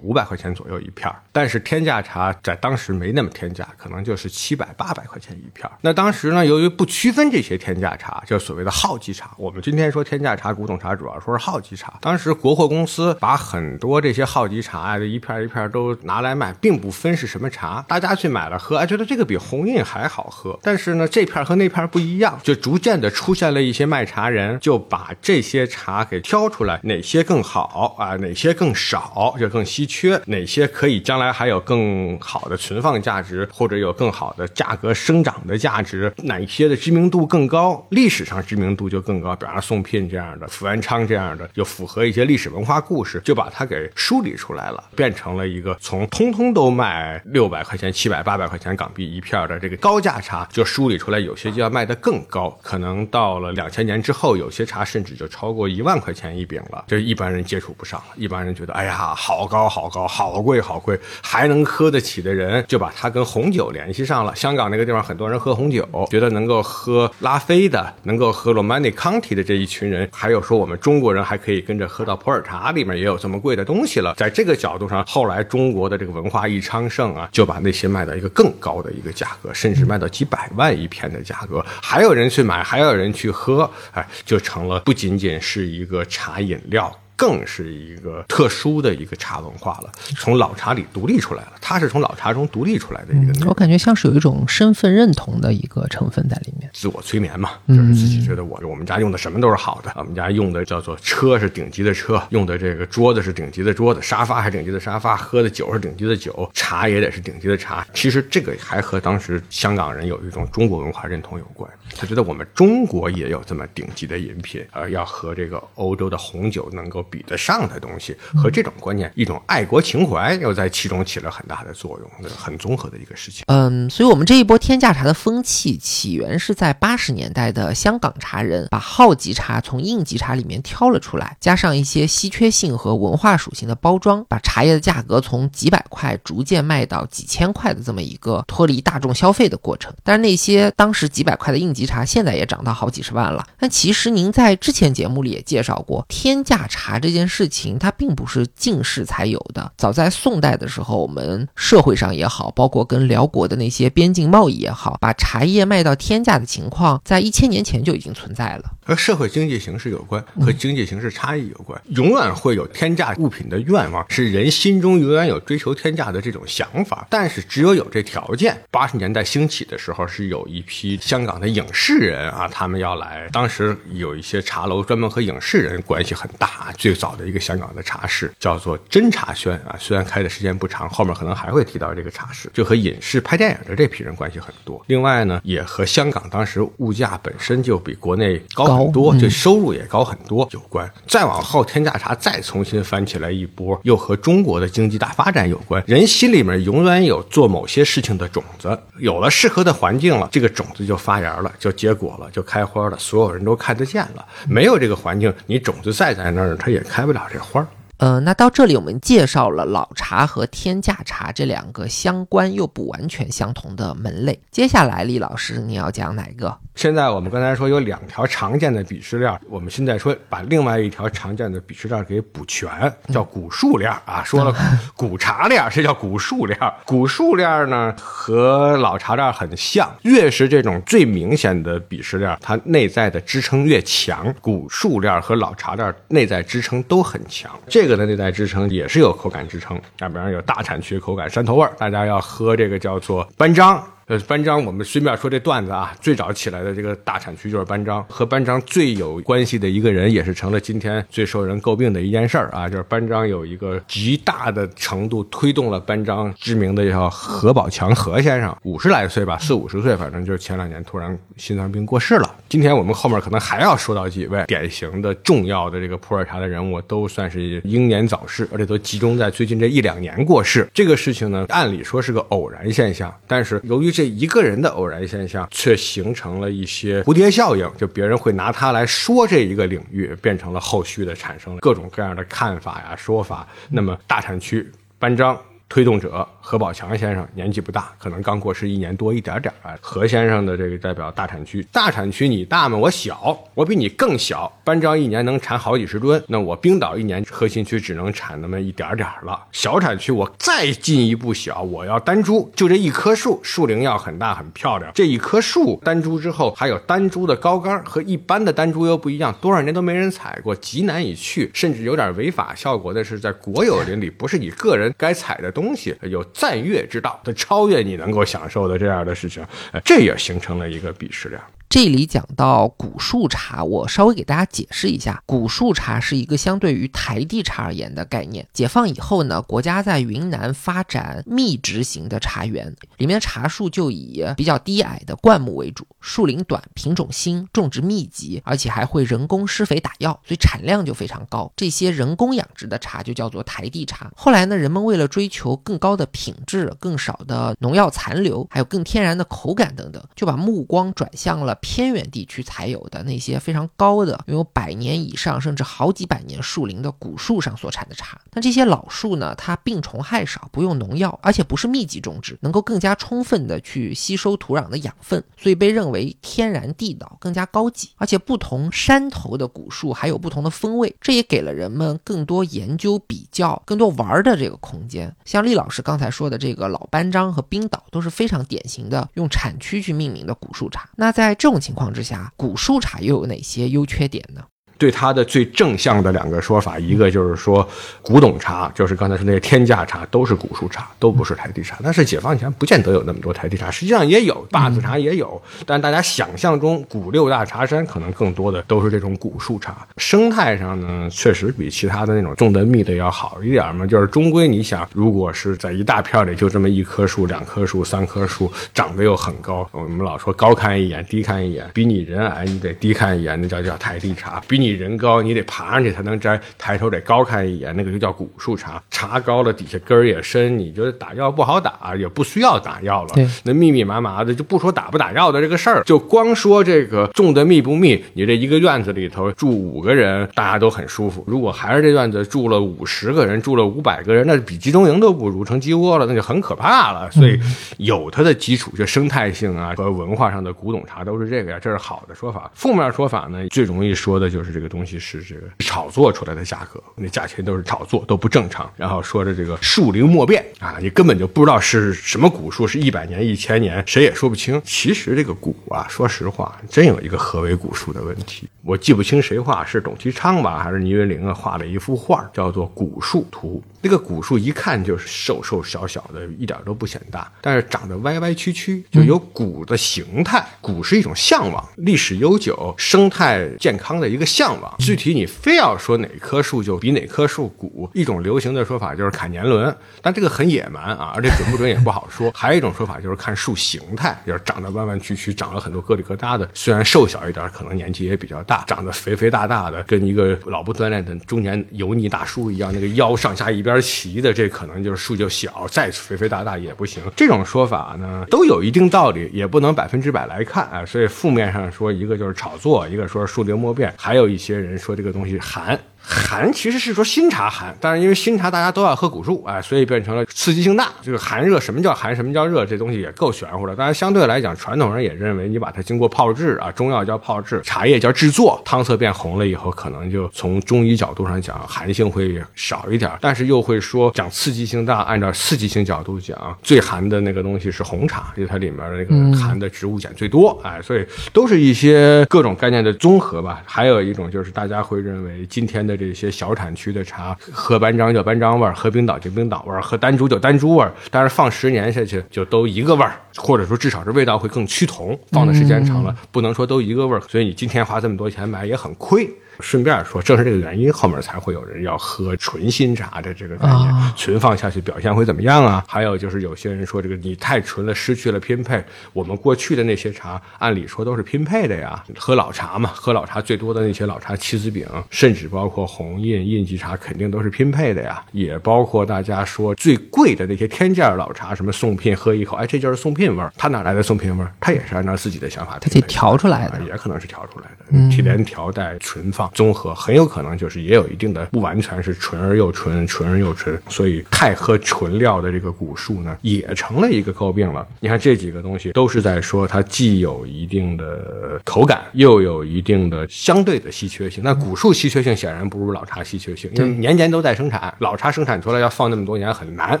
[0.02, 5.72] 五百块钱左右一片儿，但是天价茶在当时没那么天价，可能就是七百八百块钱一片儿。
[5.82, 9.32] 那当时呢，由于不区分这些天价茶，就所谓的号级茶。
[9.36, 11.98] 我们今天说天价茶、古董茶，主要说是号级茶。
[12.00, 20.58] 当时国货公司把很多这些号级茶啊，这一片一片都拿来卖，并不分是什么茶，大家去买了喝，哎，觉得这个比红印还好喝。
[20.62, 28.93] 但是呢，这片和那片不一样，就逐渐的出现了一些卖茶人，就把这些茶给挑出来，哪些更好啊，哪些更少。
[28.94, 36.12] 少就更稀缺，哪些可以将来还有更好的存放价值，或者有更好的价格生长的价值？
[36.22, 39.34] 哪一些的知名度更高，历史上知名度就更高？
[39.34, 58.83] 比方说宋聘这样的，福元昌这样的，就符合一些历史文化故事，就把它给梳理出来了，变成了一个从通通都卖六百块钱、七百、八百块钱港币一片的这个高价茶，就梳理出来，有些就要卖得更高，可能到了两千年之后，有些茶甚至就超过一万块钱一饼了，这一般人接触不上了，一般人觉得，哎。
[58.84, 64.36] 哎呀，好高好高，好贵好贵，还能喝得起的人，就把它跟红酒联系上了。
[64.36, 74.12] 香港那个地方很多人喝红酒，觉得能够喝拉菲的，能够喝罗曼尼康提的这一群人，还有说我们中国人还可以跟着喝到普洱茶里面也有这么贵的东西了。
[74.18, 86.94] 在这个角度上，后来中国的这个文化一昌盛啊，就把那些卖到一个更高的一个价格，甚至卖到几百万一片的价格，还有人去买，还有人去喝，哎，就成了不仅仅是一个茶饮料。
[87.16, 91.52] 更是一个特殊的一个茶文化了，从老茶里独立出来了。
[91.60, 93.46] 它是从老茶中独立出来的一个。
[93.46, 107.86] 我感觉像是有一种身份认同的一个成分在里面，自我催眠嘛，就是自己觉得我我们家用的什么都是好的，我们家用的叫做车是顶级的车，用的这个桌子是顶级的桌子，沙发是顶级的沙发，喝的酒是顶级的酒，茶也得是顶级的茶。
[107.94, 117.03] 其实这个还和当时香港人有一种中国文化认同有关，他觉得我们中国也有这么顶级的饮品，而要和这个欧洲的红酒能够。
[117.10, 123.44] 比得上的东西和这种观念，一种爱国情怀又在其中起了很大的作用，很综合的一个事情。
[123.48, 139.92] 嗯，所以，我们这一波天价茶的风气起源是在八十年代的香港茶人把好级茶从应级茶里面挑了出来，加上一些稀缺性和文化属性的包装，把茶叶的价格从几百块逐渐卖到几千块的这么一个脱离大众消费的过程。
[140.02, 143.46] 但是那些当时几百块的应级茶，现在也涨到好几十万了。
[143.58, 146.93] 但其实您在之前节目里也介绍过，天价茶。
[146.98, 158.72] 这件事情它并不是近世才有的，早在宋代的时候，我们社会上也好，包括跟辽国的那些边境贸易也好，把茶叶卖到天价的情况，在一千年前就已经存在了。
[158.86, 167.06] 和社会经济形势有关，和经济形势差异有关，永远会有天价物品的愿望，是人心中永远有追求天价的这种想法。
[167.08, 176.70] 但是只有有这条件，八十年代兴起的时候，是有一批香港的影视人啊，他们要来，当时有一些茶楼专门和影视人关系很大。
[176.84, 184.84] 最早的一个香港的茶室叫做真茶轩啊，虽然开的时间不长，后面可能还会提到这个茶室，就和影视拍电影的这批人关系很多。
[184.86, 190.86] 另外呢，也和香港当时物价本身就比国内高很多，就收入也高很多有关。
[191.08, 195.82] 再往后，天价茶再重新翻起来一波，又和中国的经济大发展有关。
[195.86, 204.22] 人心里面永远有做某些事情的种子，有了适合的环境了，这个种子就发芽了，就结果了，就开花了，所有人都看得见了。
[204.46, 206.73] 没有这个环境，你种子再在那儿，它。
[206.74, 207.68] 也开不了这花儿。
[207.98, 214.38] 呃，那到这里我们介绍了老茶和天价茶这两个相关又不完全相同的门类。
[214.50, 216.58] 接下来，李老师你要讲哪个？
[216.74, 222.68] 现在我们刚才说有两条常见的鄙视链，我们现在说把另外一条常见的鄙视链给补全，
[223.12, 224.24] 叫古树链啊。
[224.24, 224.52] 说了
[224.96, 226.58] 古茶链，这叫古树链。
[226.84, 234.34] 古树链呢和老茶链很像，越是这种最明显的鄙视链，它内在的支撑越强。
[234.40, 237.48] 古树链和老茶链内在支撑都很强。
[237.68, 243.86] 这这个的内在支撑也是有口感支撑，啊，比方有大产区口感山头味儿，大家要喝这个叫做班章。
[244.06, 262.30] 呃，班章，我们随便说这段子啊，最早起来的这个大产区就是班章，和班章最有关系的一个人，也是成了今天最受人诟病的一件事儿啊，就是班章有一个极大的程度推动了班章知名的叫何宝强何先生，五十来岁吧，四五十岁，反正就是前两年突然心脏病过世了。
[262.46, 270.68] 今天我们后面可能还要说到几位典型的重要的这个普洱茶的人物，都算是英年早逝，而且都集中在最近这一两年过世。
[270.74, 283.46] 这个事情呢，按理说是个偶然现象，但是由于这一个人的偶然现象，却形成了一些蝴蝶效应，就别人会拿它来说这一个领域，变成了后续的产生了各种各样的看法呀说法。
[283.70, 286.28] 那么大产区班章推动者。
[286.46, 289.74] 何宝强先生年纪不大，可能刚过世一年多一点点啊。
[289.80, 292.76] 何先生的这个代表大产区，大产区你大吗？
[292.76, 294.52] 我小，我比你更小。
[294.62, 299.42] 班章一年能产好几十吨，那我冰岛一年核心区只能产那么一点点儿了。
[299.52, 304.92] 小产区我再进一步小，我要单株，就这一棵树，树龄要很大很漂亮。
[304.94, 316.22] 这一棵树单株之后，还有单株的高杆，和一般的单株又不一样，多少年都没人采过，极难以去，甚至有点违法效果的是，在国有林里不是你个人该采的东西，有。
[316.34, 319.42] 赞月之道，它超越你能够享受的这样的事情，
[319.84, 321.40] 这也形成了一个鄙视链。
[321.74, 328.46] 这里讲到古树茶，我稍微给大家解释一下，古树茶是一个相对于台地茶而言的概念。
[328.52, 341.52] 解放以后呢，国家在云南发展密植型的茶园，里面的茶树就以比较低矮的灌木为主，树龄短，品种新，种植密集，而且还会人工施肥打药，所以产量就非常高。
[341.56, 344.12] 这些人工养殖的茶就叫做台地茶。
[344.14, 351.58] 后来呢，人们为了追求更高的品质、更少的农药残留，还有更天然的口感等等，就把目光转向了。
[351.64, 358.20] 偏远地区才有的那些非常高的、拥有百年以上甚至好几百年树龄的古树上所产的茶。
[358.34, 367.88] 那这些老树呢，它病虫害少，不用农药，而且不是密集种植，能够更加充分的去吸收土壤的养分，所以被认为天然地道，更加高级。
[367.96, 375.14] 而且不同山头的古树还有不同的风味，这也给了人们更多研究、比较、更多玩的这个空间。
[375.24, 380.88] 像厉老师刚才说的这个老班章和冰岛都是非常典型的用产区去命名的古树茶。
[380.96, 384.44] 那在这种种情况之下，古树茶又有哪些优缺点呢？
[384.76, 387.66] 对它的最正向的两个说法，一个就是说，
[388.02, 391.78] 古董茶就是刚才说那些天价茶都是古树茶，都不是台地茶。
[391.82, 399.86] 但是解放前不见得有那么多台地茶，实际上也有坝子茶也有，但大家想象中古六大茶山可能更多的都是这种古树茶。
[399.96, 403.86] 生态上呢，确实比其他的那种种的密的要好一点嘛。
[403.86, 414.42] 就是终归你想，如果是在一大片里就这么一棵树、两棵树、三棵树，长得又很高，我们老说高看一眼，低看一眼，比你人矮你得低看一眼，那叫叫台地茶。
[414.48, 418.82] 比你你人高，你得爬上去才能摘，抬头得高看一眼，那个就叫古树茶。
[418.90, 423.10] 茶高了，底下根儿也深，你觉得打药不好打，也不需要打药了。
[423.42, 428.02] 那密密麻麻的，就不说打不打药的这个事儿，就光说这个种的密不密。
[428.14, 431.22] 你这一个院子里头住五个人，大家都很舒服。
[431.26, 437.10] 如果还是这院子住了五十个人，住了五百个人，那比集中营都不如，成鸡窝了，那就很可怕了。
[437.10, 437.38] 所以
[437.76, 442.50] 有它的基础，就生态性啊和文化上的古董茶都是这个呀，这是好的说法。
[442.54, 444.53] 负面说法呢，最容易说的就是。
[444.54, 448.70] 这个东西是这个炒作出来的价格，那价钱都是炒作，都不正常。
[448.76, 454.62] 然后说的这个树龄莫变啊，你根本就不知道是什么古树，是一百年、一千年，谁也说不清。
[454.64, 458.48] 其实这个古啊，说实话，真有一个何为古树的问题。
[458.62, 461.34] 我记不清谁画，是董其昌吧，还是倪云林啊？
[461.34, 463.60] 画了一幅画，叫做《古树图》。
[463.84, 470.42] 那个古树一看就是瘦瘦小小的，一点都不显大，但是长得歪歪曲曲，就有古的形态。
[470.62, 474.74] 古是一种向往，历史悠久、生态健康的一个向往。
[474.78, 482.32] 具体你非要说哪棵树就比哪棵树古，一种流行的说法就是看年轮，但这个很野蛮啊，而且准不准也不好说。
[482.34, 486.48] 还有一种说法就是看树形态，就是长得弯弯曲曲，长了很多疙里疙瘩的。
[486.54, 493.73] 虽然瘦小一点，可能年纪也比较大，长得肥肥大大的，跟一个老不锻炼的中年油腻大叔一样，那个腰上下一边。
[493.74, 497.02] 而齐的这可能就是树就小，再肥肥大大也不行。
[497.16, 500.86] 这种说法呢，都有一定道理，也不能百分之百来看啊。
[500.86, 505.76] 所以负面上说，一个就是炒作，一个说树龄莫变，还有一些人说这个东西寒。
[506.06, 510.92] 寒其实是说新茶寒，但是因为新茶大家都要喝古树，哎，所以变成了刺激性大。
[511.02, 513.74] 这个寒热，什么叫寒，什么叫热，这东西也够玄乎的。
[513.74, 533.62] 当然相对来讲，传统人也认为你把它经过泡制啊，中药叫泡制，茶叶叫制作，汤色变红了以后，可能就从中医角度上讲，寒性会少一点，但是又会说讲刺激性大，按照刺激性角度讲，最寒的那个东西是红茶，因为它里面的那个寒的植物碱最多，哎，所以都是一些各种概念的综合吧。
[533.64, 545.18] 还有一种就是大家会认为今天的这些小产区的茶，喝班章叫班章味儿，喝冰岛就冰岛味儿，喝丹珠叫丹珠味儿，但是放十年下去就都一个味儿，或者说至少是味道会更趋同。
[545.30, 549.28] 放的时间长了，不能说都一个味儿，所以你今天花这么多钱买也很亏。
[549.60, 554.12] 顺便说，正是这个原因，后面才会有人要喝纯新茶的这个概念。
[554.16, 555.84] 存放下去表现会怎么样啊？
[555.86, 558.82] 还有就是有些人说，这个你太纯了，失去了拼配。
[559.12, 562.02] 我们过去的那些茶，按理说都是拼配的呀。
[562.16, 568.22] 喝老茶嘛，喝老茶最多的那些老茶，七子饼，甚至包括红印印记茶，肯定都是拼配的呀。
[568.32, 573.52] 也包括大家说最贵的那些天价老茶，什么宋聘，喝一口，哎，这就是宋聘味儿。
[573.56, 574.52] 它哪来的宋聘味儿？
[574.60, 579.43] 它也是按照自己的想法，它得调出来的，也可能是调出来的，提炼调带存放。
[579.52, 587.86] 综合很有可能就是也有一定的不完全是纯而又纯，纯而又纯，所以太喝纯料的这个古树呢，也成了一个诟病了。
[588.00, 594.42] 你看这几个东西都是在说它既有一定的口感，又有一定的相对的稀缺性。
[594.44, 600.00] 那古树稀缺性显然不如老茶稀缺性，因为年年都在生产，老茶生产出来要放那么多年很难。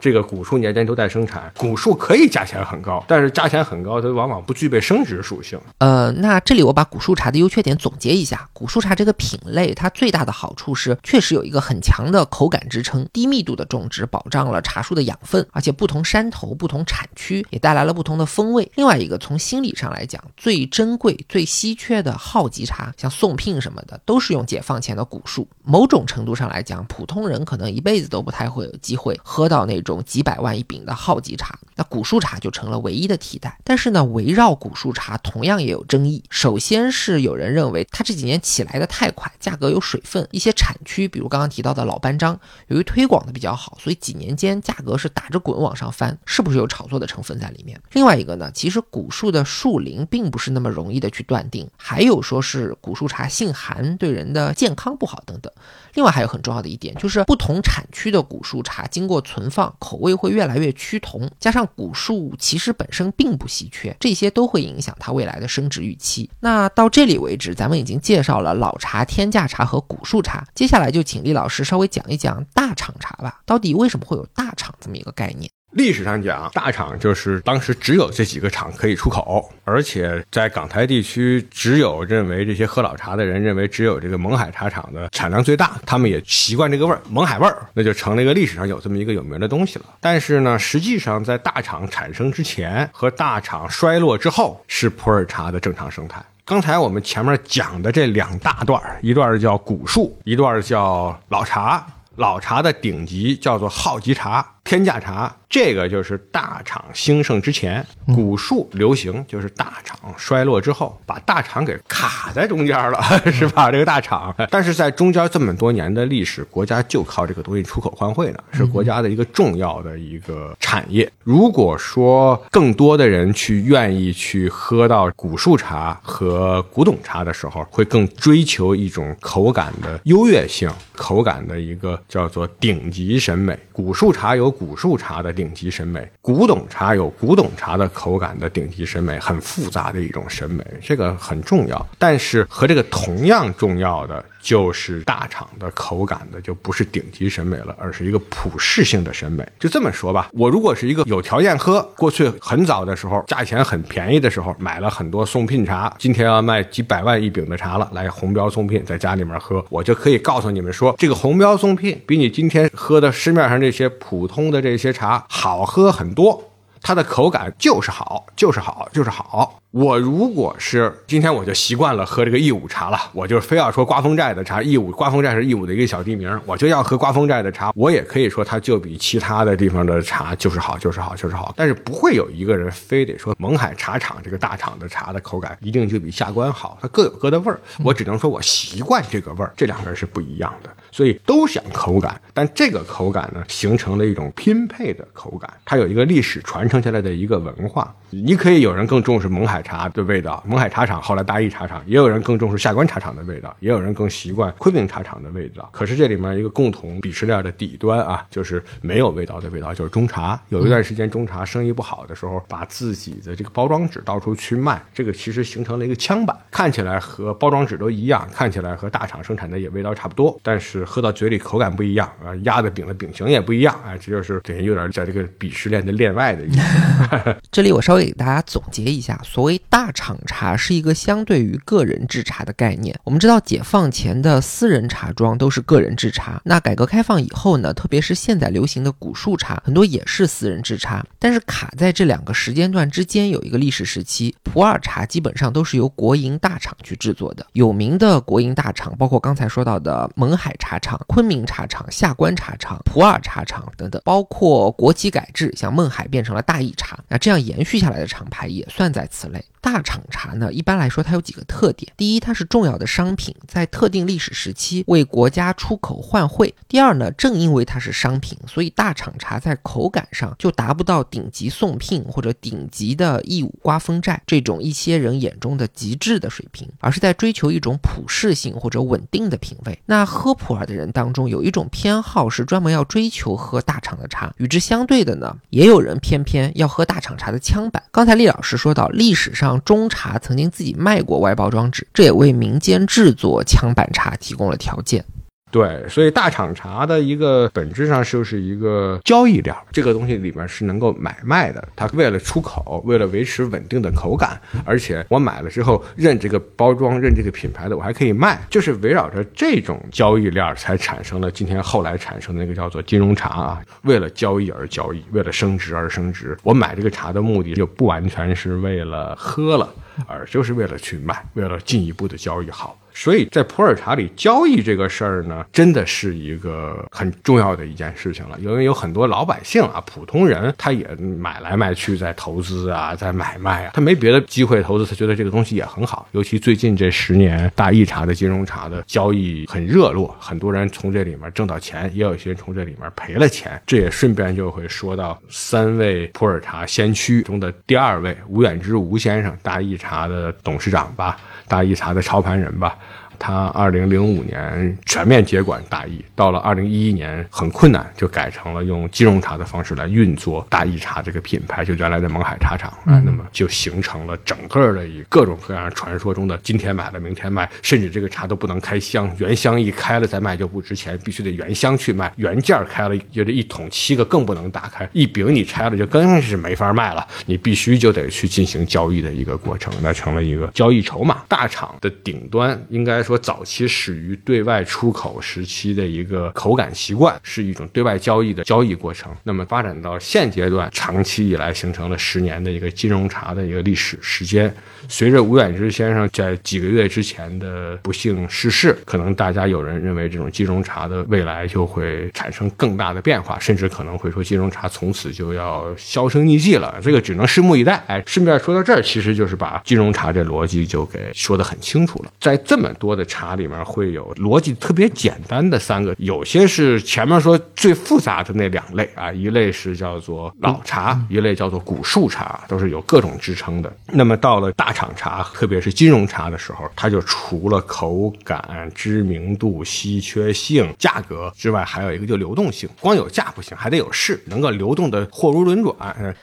[0.00, 5.58] 这个古树年年都在生产，古树可以价钱很高，但是价钱很高，它往往不具备升值属性。
[5.78, 9.27] 呃，那这里我把古树茶的优缺点总结一下，古树茶这个品。
[9.28, 13.06] 品类它最大的好处是，确实有一个很强的口感支撑。
[13.12, 18.70] 低密度的种植保障了茶树的养分，而且不同山头、不同产区也带来了不同的风味。
[18.76, 25.46] 另外一个，从心理上来讲，最珍贵、最稀缺的号级茶，像宋聘什么的，都是用解放前的古树。
[25.62, 33.58] 某种程度上来讲，普通人可能一辈子都不太会有机会喝到那种几百万一饼的号级茶，那古树茶就成了唯一的替代。
[33.62, 36.24] 但是呢，围绕古树茶同样也有争议。
[36.30, 39.12] 首先是有人认为它这几年起来的太。
[39.18, 42.38] 款价格有水分，一些产区，比如刚刚提到的老班章，
[42.68, 47.80] 由于推广的比较好，所以几年间价格是打着滚往上翻，是不是有炒作的成分在里面？
[47.92, 55.52] 另外一个呢，其实古树的树龄并不是那么容易的去断定，还有说是古树茶性寒，对人的健康不好等等。
[55.94, 66.30] 另外还有很重要的一点，就是不同产区的古树茶经过存放，口味会越来越趋同，加上古树其实本身并不稀缺，这些都会影响它未来的升值预期。
[66.38, 69.07] 那到这里为止，咱们已经介绍了老茶。
[69.08, 73.40] 天价茶和古树茶，接下来就请厉老师稍微讲一讲大厂茶吧。
[73.44, 75.50] 到底为什么会有大厂这么一个概念？
[75.72, 89.84] 历史上讲，大厂就是当时只有这几个厂可以出口，而且在港台地区，只有认为这些喝老茶的人认为只有这个勐海茶厂的产量最大，他们也习惯这个味儿，勐海味儿，那就成了一个历史上有这么一个有名的东西了。
[90.00, 96.24] 但是呢，实际上在大厂产生之前和大厂衰落之后，是普洱茶的正常生态。
[96.48, 101.86] 刚才我们前面讲的这两大段一段叫古树，一段叫老茶。
[102.16, 105.36] 老茶的顶级叫做好级茶、天价茶。
[105.48, 107.84] 这个就是大厂兴盛之前，
[108.14, 113.00] 古树流行，就是大厂衰落之后，把大厂给卡在中间了，
[113.32, 113.70] 是吧？
[113.70, 121.10] 这个大厂，但是在中间这么多年的历史，国家就靠这个东西出口换汇呢，是国家的一个重要的一个产业。
[121.24, 133.58] 如果说更多的人去愿意去喝到古树茶和古董茶的时候，会更追求一种口感的优越性，口感的一个叫做顶级审美。
[133.72, 135.37] 古树茶有古树茶的。
[135.38, 141.86] 顶级审美，古董茶有古董茶的口感的顶级审美，很复杂的一种审美，这个很重要。
[141.96, 144.24] 但是和这个同样重要的。
[144.48, 149.46] 就是大厂的口感的，就不是顶级审美了，而是一个普适性的审美。
[149.58, 166.47] 就这么说吧，我如果是一个有条件喝，过去很早的时候，价钱很便宜的时候，买了很多送聘茶，今天要卖几百万一饼的茶了，来红标送聘，在家里面喝，我就可以告诉你们说，这个红标送聘比你今天喝的市面上这些普通的这些茶好喝很多。
[166.82, 169.60] 它的口感就是好，就是好，就是好。
[169.70, 177.70] 我如果是今天我就习惯了喝这个义乌茶了，我就非要说刮风寨的茶，义乌刮风寨是义乌的一个小地名，我就要喝刮风寨的茶。
[177.74, 181.52] 我也可以说它就比其他的地方的茶就是好，就是好，就是好。
[181.54, 187.60] 但是不会有一个人非得说勐海茶厂这个大厂的茶的口感一定就比下关好，它各有各的味儿。
[187.84, 190.70] 我只能说我习惯这个味儿，这两个人是不一样的。
[190.98, 195.48] 所以都想口感，但这个口感呢，形成了一种拼配的口感。
[195.64, 197.94] 它有一个历史传承下来的一个文化。
[198.10, 205.68] 你可以有人更重视勐海茶的味道，勐海茶厂后来大益茶厂，也有人更重视下关茶厂的味道，也有人更习惯昆明茶厂的味道。
[205.72, 210.40] 可是这里面一个共同鄙视链的底端啊，就是没有味道的味道，就是中茶。
[210.48, 227.36] 有一段时间中茶生意不好的时候，把自己的这个包装纸到处去卖，这个其实形成了一个枪版，看起来和包装纸都一样，看起来和大厂生产的也味道差不多，但是喝到嘴里口感不一样啊，压的饼的饼型也不一样，哎，这就是等于有点在这个鄙视链的链外的意思。
[227.52, 232.98] 这里我稍微给大家总结一下，所谓大厂茶是一个相对于个人制茶的概念。
[233.04, 241.04] 我们知道解放前的私人茶庄都是个人制茶，那改革开放以后呢，特别是现在流行的古树茶，很多也是私人制茶。
[241.18, 247.46] 但是卡在这两个时间段之间有一个历史时期，普洱茶基本上都是由国营大厂去制作的。
[247.52, 259.42] 有名的国营大厂包括刚才说到的勐海茶茶厂、昆明茶厂、下关茶厂、普洱茶厂等等，包括国企改制，像勐海变成了大益茶，那这样延续下来的厂牌也算在此类。
[259.70, 279.78] 大厂茶呢，一般来说它有几个特点：第一，它是重要的商品，在特定历史时期为国家出口换汇；第二呢，正因为它是商品，所以大厂茶在口感上就达不到顶级送聘或者顶级的义务刮风寨这种一些人眼中的极致的水平，而是在追求一种普适性或者稳定的品味。
[279.84, 287.82] 那喝普洱的人当中，有一种偏好是专门要追求喝大厂的茶，与之相对的呢，也有人偏偏要喝大厂茶的枪版。
[287.92, 289.57] 刚才厉老师说到，历史上。
[289.60, 295.04] 中茶曾经自己卖过外包装纸，这也为民间制作枪板茶提供了条件。
[295.50, 301.66] 对，所以大厂茶的一个本质上就是一个交易链，这个东西里面是能够买卖的。
[301.74, 308.38] 它为了出口，为了维持稳定的口感，而且我买了之后认这个包装、认这个品牌的，我还可以卖。
[308.50, 313.62] 就是围绕着这种交易链，才产生了今天后来产生的那个叫做金融茶啊。
[313.82, 316.36] 为了交易而交易，为了升值而升值。
[316.42, 319.72] 我买这个茶的目的就不完全是为了喝了，
[320.06, 322.78] 而就是为了去卖，为了进一步的交易好。
[322.98, 328.36] 所以在普洱茶里交易这个事儿呢，真的是一个很重要的一件事情了。
[328.40, 336.08] 因为有很多老百姓啊，普通人他也买来买去，在投资啊，在买卖啊，他没别的机会投资，他觉得这个东西也很好。
[336.10, 343.62] 尤其最近这十年，大益茶的金融茶的交易很热络，很多人从这里面挣到钱，也有些人从这里面赔了钱。
[343.64, 351.16] 这也顺便就会说到三位普洱茶先驱中的第二位吴远之吴先生，大益茶的董事长吧。
[351.48, 352.78] 大益茶的操盘人吧。
[353.18, 381.18] 他二零零五年全面接管大益，到了二零一一年很困难，就改成了用金融茶的方式来运作大益茶这个品牌，就原来的勐海茶厂啊，那么就形成了整个的以各种各样传说中的今天买了明天卖，甚至这个茶都不能开箱，原箱一开了再卖就不值钱，必须得原箱去卖，原件开了就这一桶七个更不能打开，一饼你拆了就更是没法卖了，你必须就得去进行交易的一个过程，那成了一个交易筹码。
[381.26, 383.02] 大厂的顶端应该。
[383.08, 389.10] 说早期始于对外出口时期的一个口感习惯，是一种对外交易的交易过程。
[389.24, 394.54] 那么发展到现阶段，长期以来形成了十年的一个金融茶的一个历史时间。
[394.88, 406.78] 随着吴远之先生在几个月之前的不幸逝世，可能大家有人认为这种金融茶的未来就会产生更大的变化，甚至可能会说金融茶从此就要销声匿迹了。
[406.82, 407.82] 这个只能拭目以待。
[407.86, 412.12] 哎，顺便说到这儿，其实就是把金融茶这逻辑就给说得很清楚了。
[412.20, 423.72] 在这么多的茶里面，会有逻辑特别简单的三个，有些是前面说最复杂的那两类啊，一类是叫做老茶，一类叫做古树茶，都是有各种支撑的。
[423.86, 432.68] 那么到了大厂茶，特别是金融茶的时候，它就除了口感、知名度、稀缺性、价格之外，还有一个就流动性。
[432.80, 435.76] 光有价不行，还得有市，能够流动的货如轮转。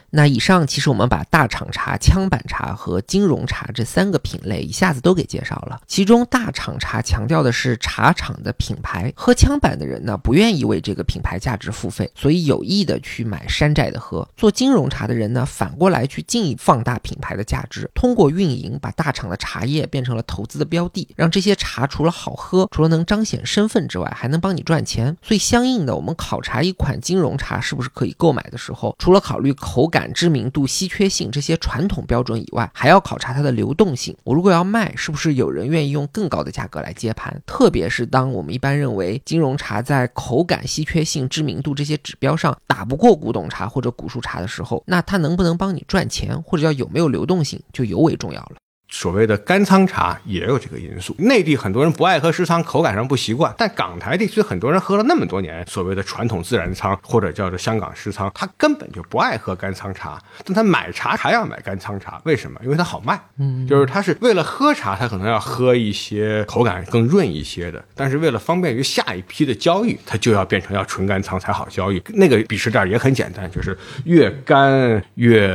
[0.09, 5.81] 那以上其实我们把大厂茶、枪板茶和金融茶这三个品类一下子都给介绍了。
[5.85, 14.27] 其中大厂厂茶强调的是茶厂的品牌，喝枪板的人呢不愿意为这个品牌价值付费，所以有意的去买山寨的喝。
[14.35, 18.25] 做金融茶的人呢，反过来去进一步放大品牌的价值，通过。
[18.35, 25.15] 运营把大厂的茶叶变成了投资的标的，让这些茶除了好喝，除了能彰显身份之外，还能帮你赚钱。
[25.21, 34.13] 所以，相应的，我们考察一款金融茶是不是可以购买的时候，除了考虑口感、知名度、稀缺性这些传统标准以外，还要考察它的流动性。
[34.23, 37.41] 我如果要卖，是不是有人愿意用更高的价格来接盘？
[37.45, 48.39] 特别是当我们一般认为金融茶在口感、稀缺性、知名度这些指标上打不过古董茶或者古树茶的时候，那它能不能帮你赚钱，或者叫有没有流动性，就尤为重要。
[48.39, 48.55] 了。
[48.95, 51.13] 所谓的干仓茶也有这个因素。
[51.19, 62.57] 内地很多人不爱喝湿仓，口感上不习惯，但港台地区很多人喝了那么多年所谓的传统自然仓或者叫做香港湿仓，他根本就不爱喝干仓茶，但他买茶还要买干仓茶，为什么？
[62.63, 63.19] 因为它好卖。
[63.37, 72.01] 嗯，就是他是为了喝茶，他可能要喝一些口感更润一些的，但是为了方便于下一批的交易，他就要变成要纯干仓才好交易。
[72.13, 75.49] 那个鄙视链也很简单，就是越干越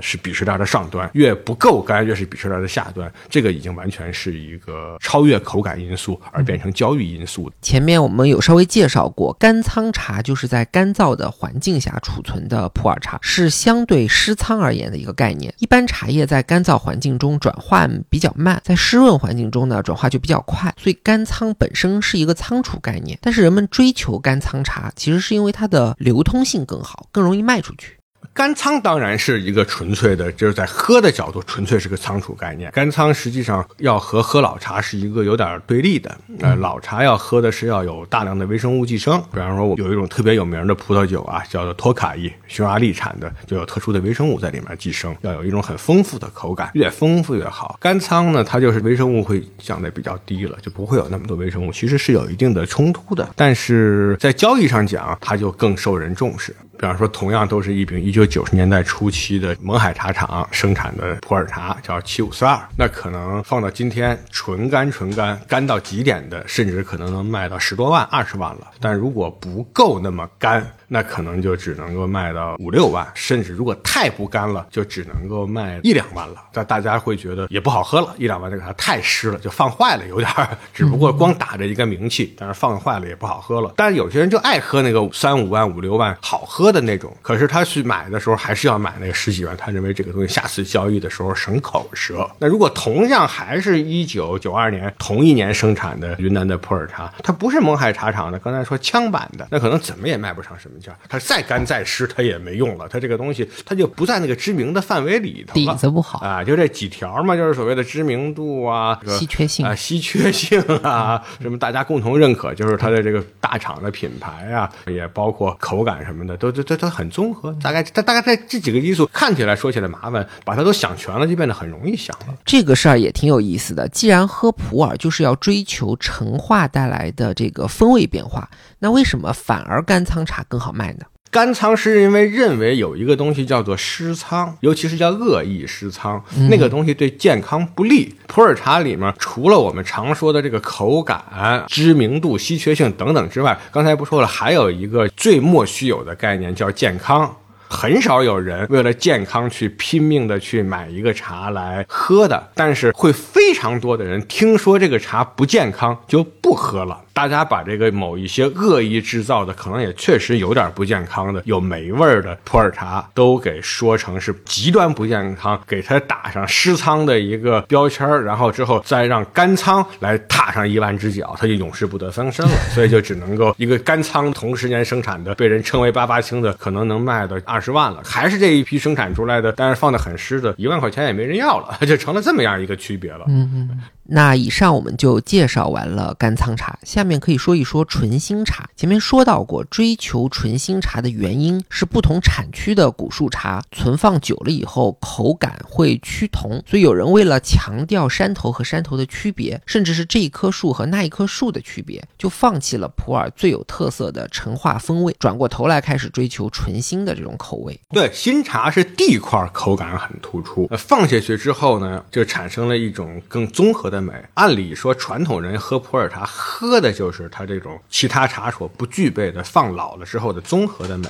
[0.00, 3.12] 是鄙视链的上端，越不够干越是鄙视链的下端。
[3.28, 7.50] 这个已经完全是一个超越口感因素而变成交易因素。
[7.62, 15.52] 前面我们有稍微介绍过，干仓茶就是在干燥的环境下储存的普洱茶，是相对湿仓而言的一个概念。
[15.58, 23.18] 一般茶叶在干燥环境中转换比较慢，在湿润环境中呢转化就比较快，所以干仓本身是一个仓储概念。
[23.20, 27.98] 但是人们追求干仓茶，其实是因为它的流通性更好，更容易卖出去。
[28.32, 32.70] 干仓当然是一个纯粹的，就是在喝的角度，纯粹是个仓储概念。
[32.72, 36.16] 干仓实际上要和喝老茶是一个有点对立的。
[36.40, 47.78] 呃，老茶要喝的是要有大量的微生物寄生，比方说我有一种特别有名的葡萄酒啊，叫做托卡伊，匈牙利产的，就有特殊的微生物在里面寄生，要有一种很丰富的口感，越丰富越好。
[47.80, 53.28] 干仓呢，它就是微生物会降得比较低了，就不会有那么多微生物，其实是有一定的冲突的。
[53.36, 56.54] 但是在交易上讲，它就更受人重视。
[56.76, 68.68] 比方说，同样都是一瓶一九九十年代初期的勐海茶厂生产的普洱茶，叫七五四二，那可能放到今天，纯干纯干，干到极点的，甚至可能能卖到十多万、二十万了。
[68.78, 70.64] 但如果不够那么干。
[70.88, 76.44] 那可能就只能够卖到五六万，甚至如果太不干了，就只能够卖一两万了。
[76.52, 80.56] 但大家会觉得也不好喝了，一两万这个它太湿了，就放坏了有点儿。
[80.72, 83.72] 只不过光打着一个名气，但是放坏了也不好喝了。
[83.76, 92.28] 但是有些人就爱喝那个三五万、五六万好喝的那种，可是他去买的时候还是要买那个十几万，他认为这个东西下次交易的时候省口舌。
[92.38, 100.73] 那如果同样还是一九九二年同一年生产的云南的普洱茶，它不是勐海茶厂的，刚才说枪版的，那可能怎么也卖不上什么。
[101.08, 102.88] 它再干再湿，它也没用了。
[102.88, 105.72] 它这个东西，它就不在那个知名的范围里头了。
[105.72, 117.54] 底子不好啊，就这几条嘛，就是所谓的知名度啊，稀缺性啊，稀缺性啊， 什么大家共同认可，就是它的这个大厂的品牌啊，也包括口感什么的，都都都都很综合。
[117.62, 122.34] 大概它大概在这几个因素看起来说起来麻烦，把它都想全了，就变得很容易想了。
[122.44, 123.88] 这个事儿也挺有意思的。
[123.88, 128.48] 既然喝普洱就是要追求陈化带来的这个风味变化，
[128.84, 131.06] 那为什么反而干仓茶更好卖呢？
[131.30, 138.14] 干仓是因为认为有一个东西叫做湿仓，尤其是叫恶意湿仓，那个东西对健康不利。
[138.26, 147.34] 普洱茶里面除了我们常说的这个口感、知名度、稀缺性等等之外，刚才不说了，还有一个最莫须有的概念叫健康。
[147.66, 157.00] 很少有人为了健康去拼命的去买一个茶来喝的，但是会非常多的人听说这个茶不健康就不喝了。
[157.14, 172.52] 大家把这个某一些恶意制造的，可能也确实有点不健康的、有霉味儿的普洱茶，都给说成是极端不健康，给它打上湿仓的一个标签儿，然后之后再让干仓来踏上一万只脚，它就永世不得翻身了。
[172.74, 183.24] 所以就只能够一个干仓同时间生产的，被人称为八八青的，可能能卖到二十万了，还是这一批生产出来的，但是放的很湿的，一万块钱也没人要了， 就成了这么样一个区别了。
[183.28, 183.80] 嗯嗯。
[184.06, 188.68] 那以上我们就介绍完了干仓茶，下面可以说一说纯新茶。
[188.76, 207.80] 前面说到过，追求纯新茶的原因是不同产区的古树茶存放久了以后口感会趋同，所以有人为了强调山头和山头的区别，甚至是这一棵树和那一棵树的区别，就放弃了普洱最有特色的陈化风味，转过头来开始追求纯新的这种口味。
[207.88, 213.93] 对，新茶是地块口感很突出，放下去之后呢，就产生了一种更综合的。
[213.94, 221.08] 的美，按理说传统人喝普洱茶喝的就是它这种其他茶所不具备的放老了之后的综合的美，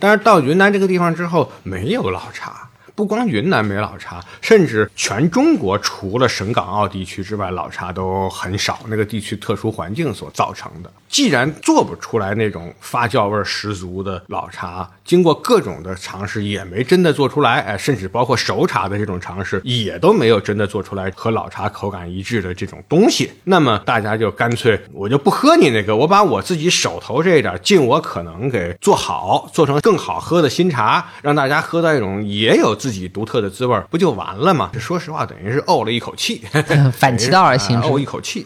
[0.00, 10.90] 但是到云南这个地方之后没有老茶，不光云南没老茶，甚至全中国除了省港澳地区之外，老茶都很少，那个地区特殊环境所造成的。
[11.08, 23.30] 既然做不出来那种发酵味十足的老茶，经过各种的尝试也没真的做出来，哎，甚至包括熟茶的这种尝试也都没有真的做出来和老茶口感一致的这种东西。
[23.44, 34.68] 那么大家就干脆我就不喝你那个，我把我自己手头这一点尽我可能给做好，做成更好喝的新茶，让大家喝到一种也有自己独特的滋味，不就完了吗？
[34.70, 36.44] 这说实话等于是怄了一口气，
[36.92, 38.44] 反其道而行 之，怄一口气。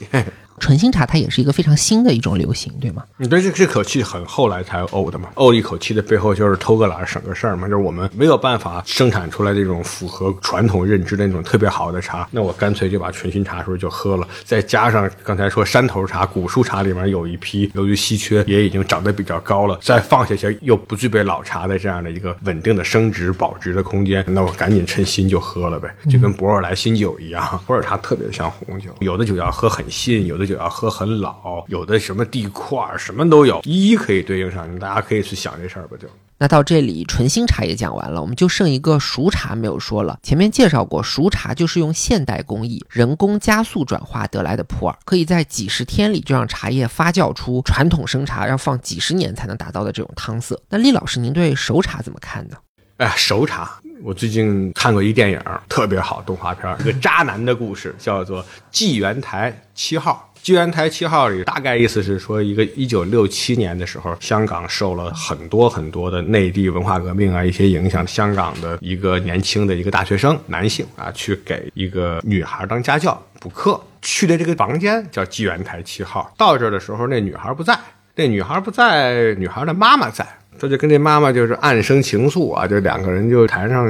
[0.58, 3.02] 纯新茶它也是一个非常新的一种流行，对吗？
[3.16, 5.30] 你对这这口气很后来才沤的嘛？
[5.36, 36.08] 沤一口气的背后就是偷个懒省个事儿嘛，就是我们没有办法生产出来这种符合传统认知的那种特别好的茶，那我干脆就把纯新茶时候就喝了，再加上刚才说山头茶、古树茶里面有一批由于稀缺也已经长得比较高了，再放下去又不具备老茶的这样的一个稳定的升值保值的空间，那我赶紧趁新就喝了呗，就跟博尔莱新酒一样，普洱茶特别像红酒，有的酒要喝很新，有的酒要喝很老，有的什么地块什么都有，一一可以对应上，大家可以去想这事儿吧就。
[36.40, 40.18] 那到这里，纯新茶也讲完了，我们就剩一个熟茶没有说了。
[40.22, 50.60] 前面介绍过，熟茶就是用现代工艺人工加速转化得来的普洱，可以在几十天里就让茶叶发酵出传统生茶要放几十年才能达到的这种汤色。
[50.68, 52.56] 那厉老师，您对熟茶怎么看呢？
[52.98, 60.27] 哎，熟茶，我最近看过一电影，特别好，动画片，一个渣男的故事，叫做《纪元台七号》。
[60.42, 76.32] 纪元台七号里大概意思是说，一个一九六七年的时候，香港受了很多很多的内地文化革命啊一些影响，香港的一个年轻的一个大学生男性啊，去给一个女孩当家教补课，去的这个房间叫纪元台七号。
[76.38, 77.78] 到这儿的时候，那女孩不在，
[78.14, 80.26] 那女孩不在，女孩的妈妈在。
[80.60, 83.86] 他就跟这妈妈就是暗生情愫啊，就两个人就谈上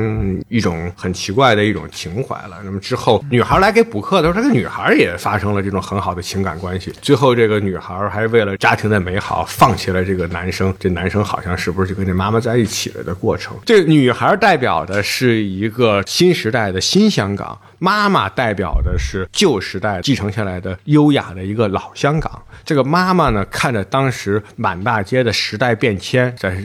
[0.49, 2.59] 一种很奇怪的一种情怀了。
[2.65, 6.93] 那么之后，女孩来给补课的时候，这个女孩也发生了这种很好的情感关系。
[7.01, 10.75] 最后，这个女孩还为了家庭的美好，放弃了这个男生。
[10.79, 13.57] 这男生好像是不是就跟这妈妈在一起了的过程？
[13.65, 22.43] 这女孩代表的是一个新时代的新香港，妈妈代表的是旧时代继承下来的优雅的一个老香港。
[22.65, 26.57] 这个妈妈呢，看着当时满大街的时代变迁，在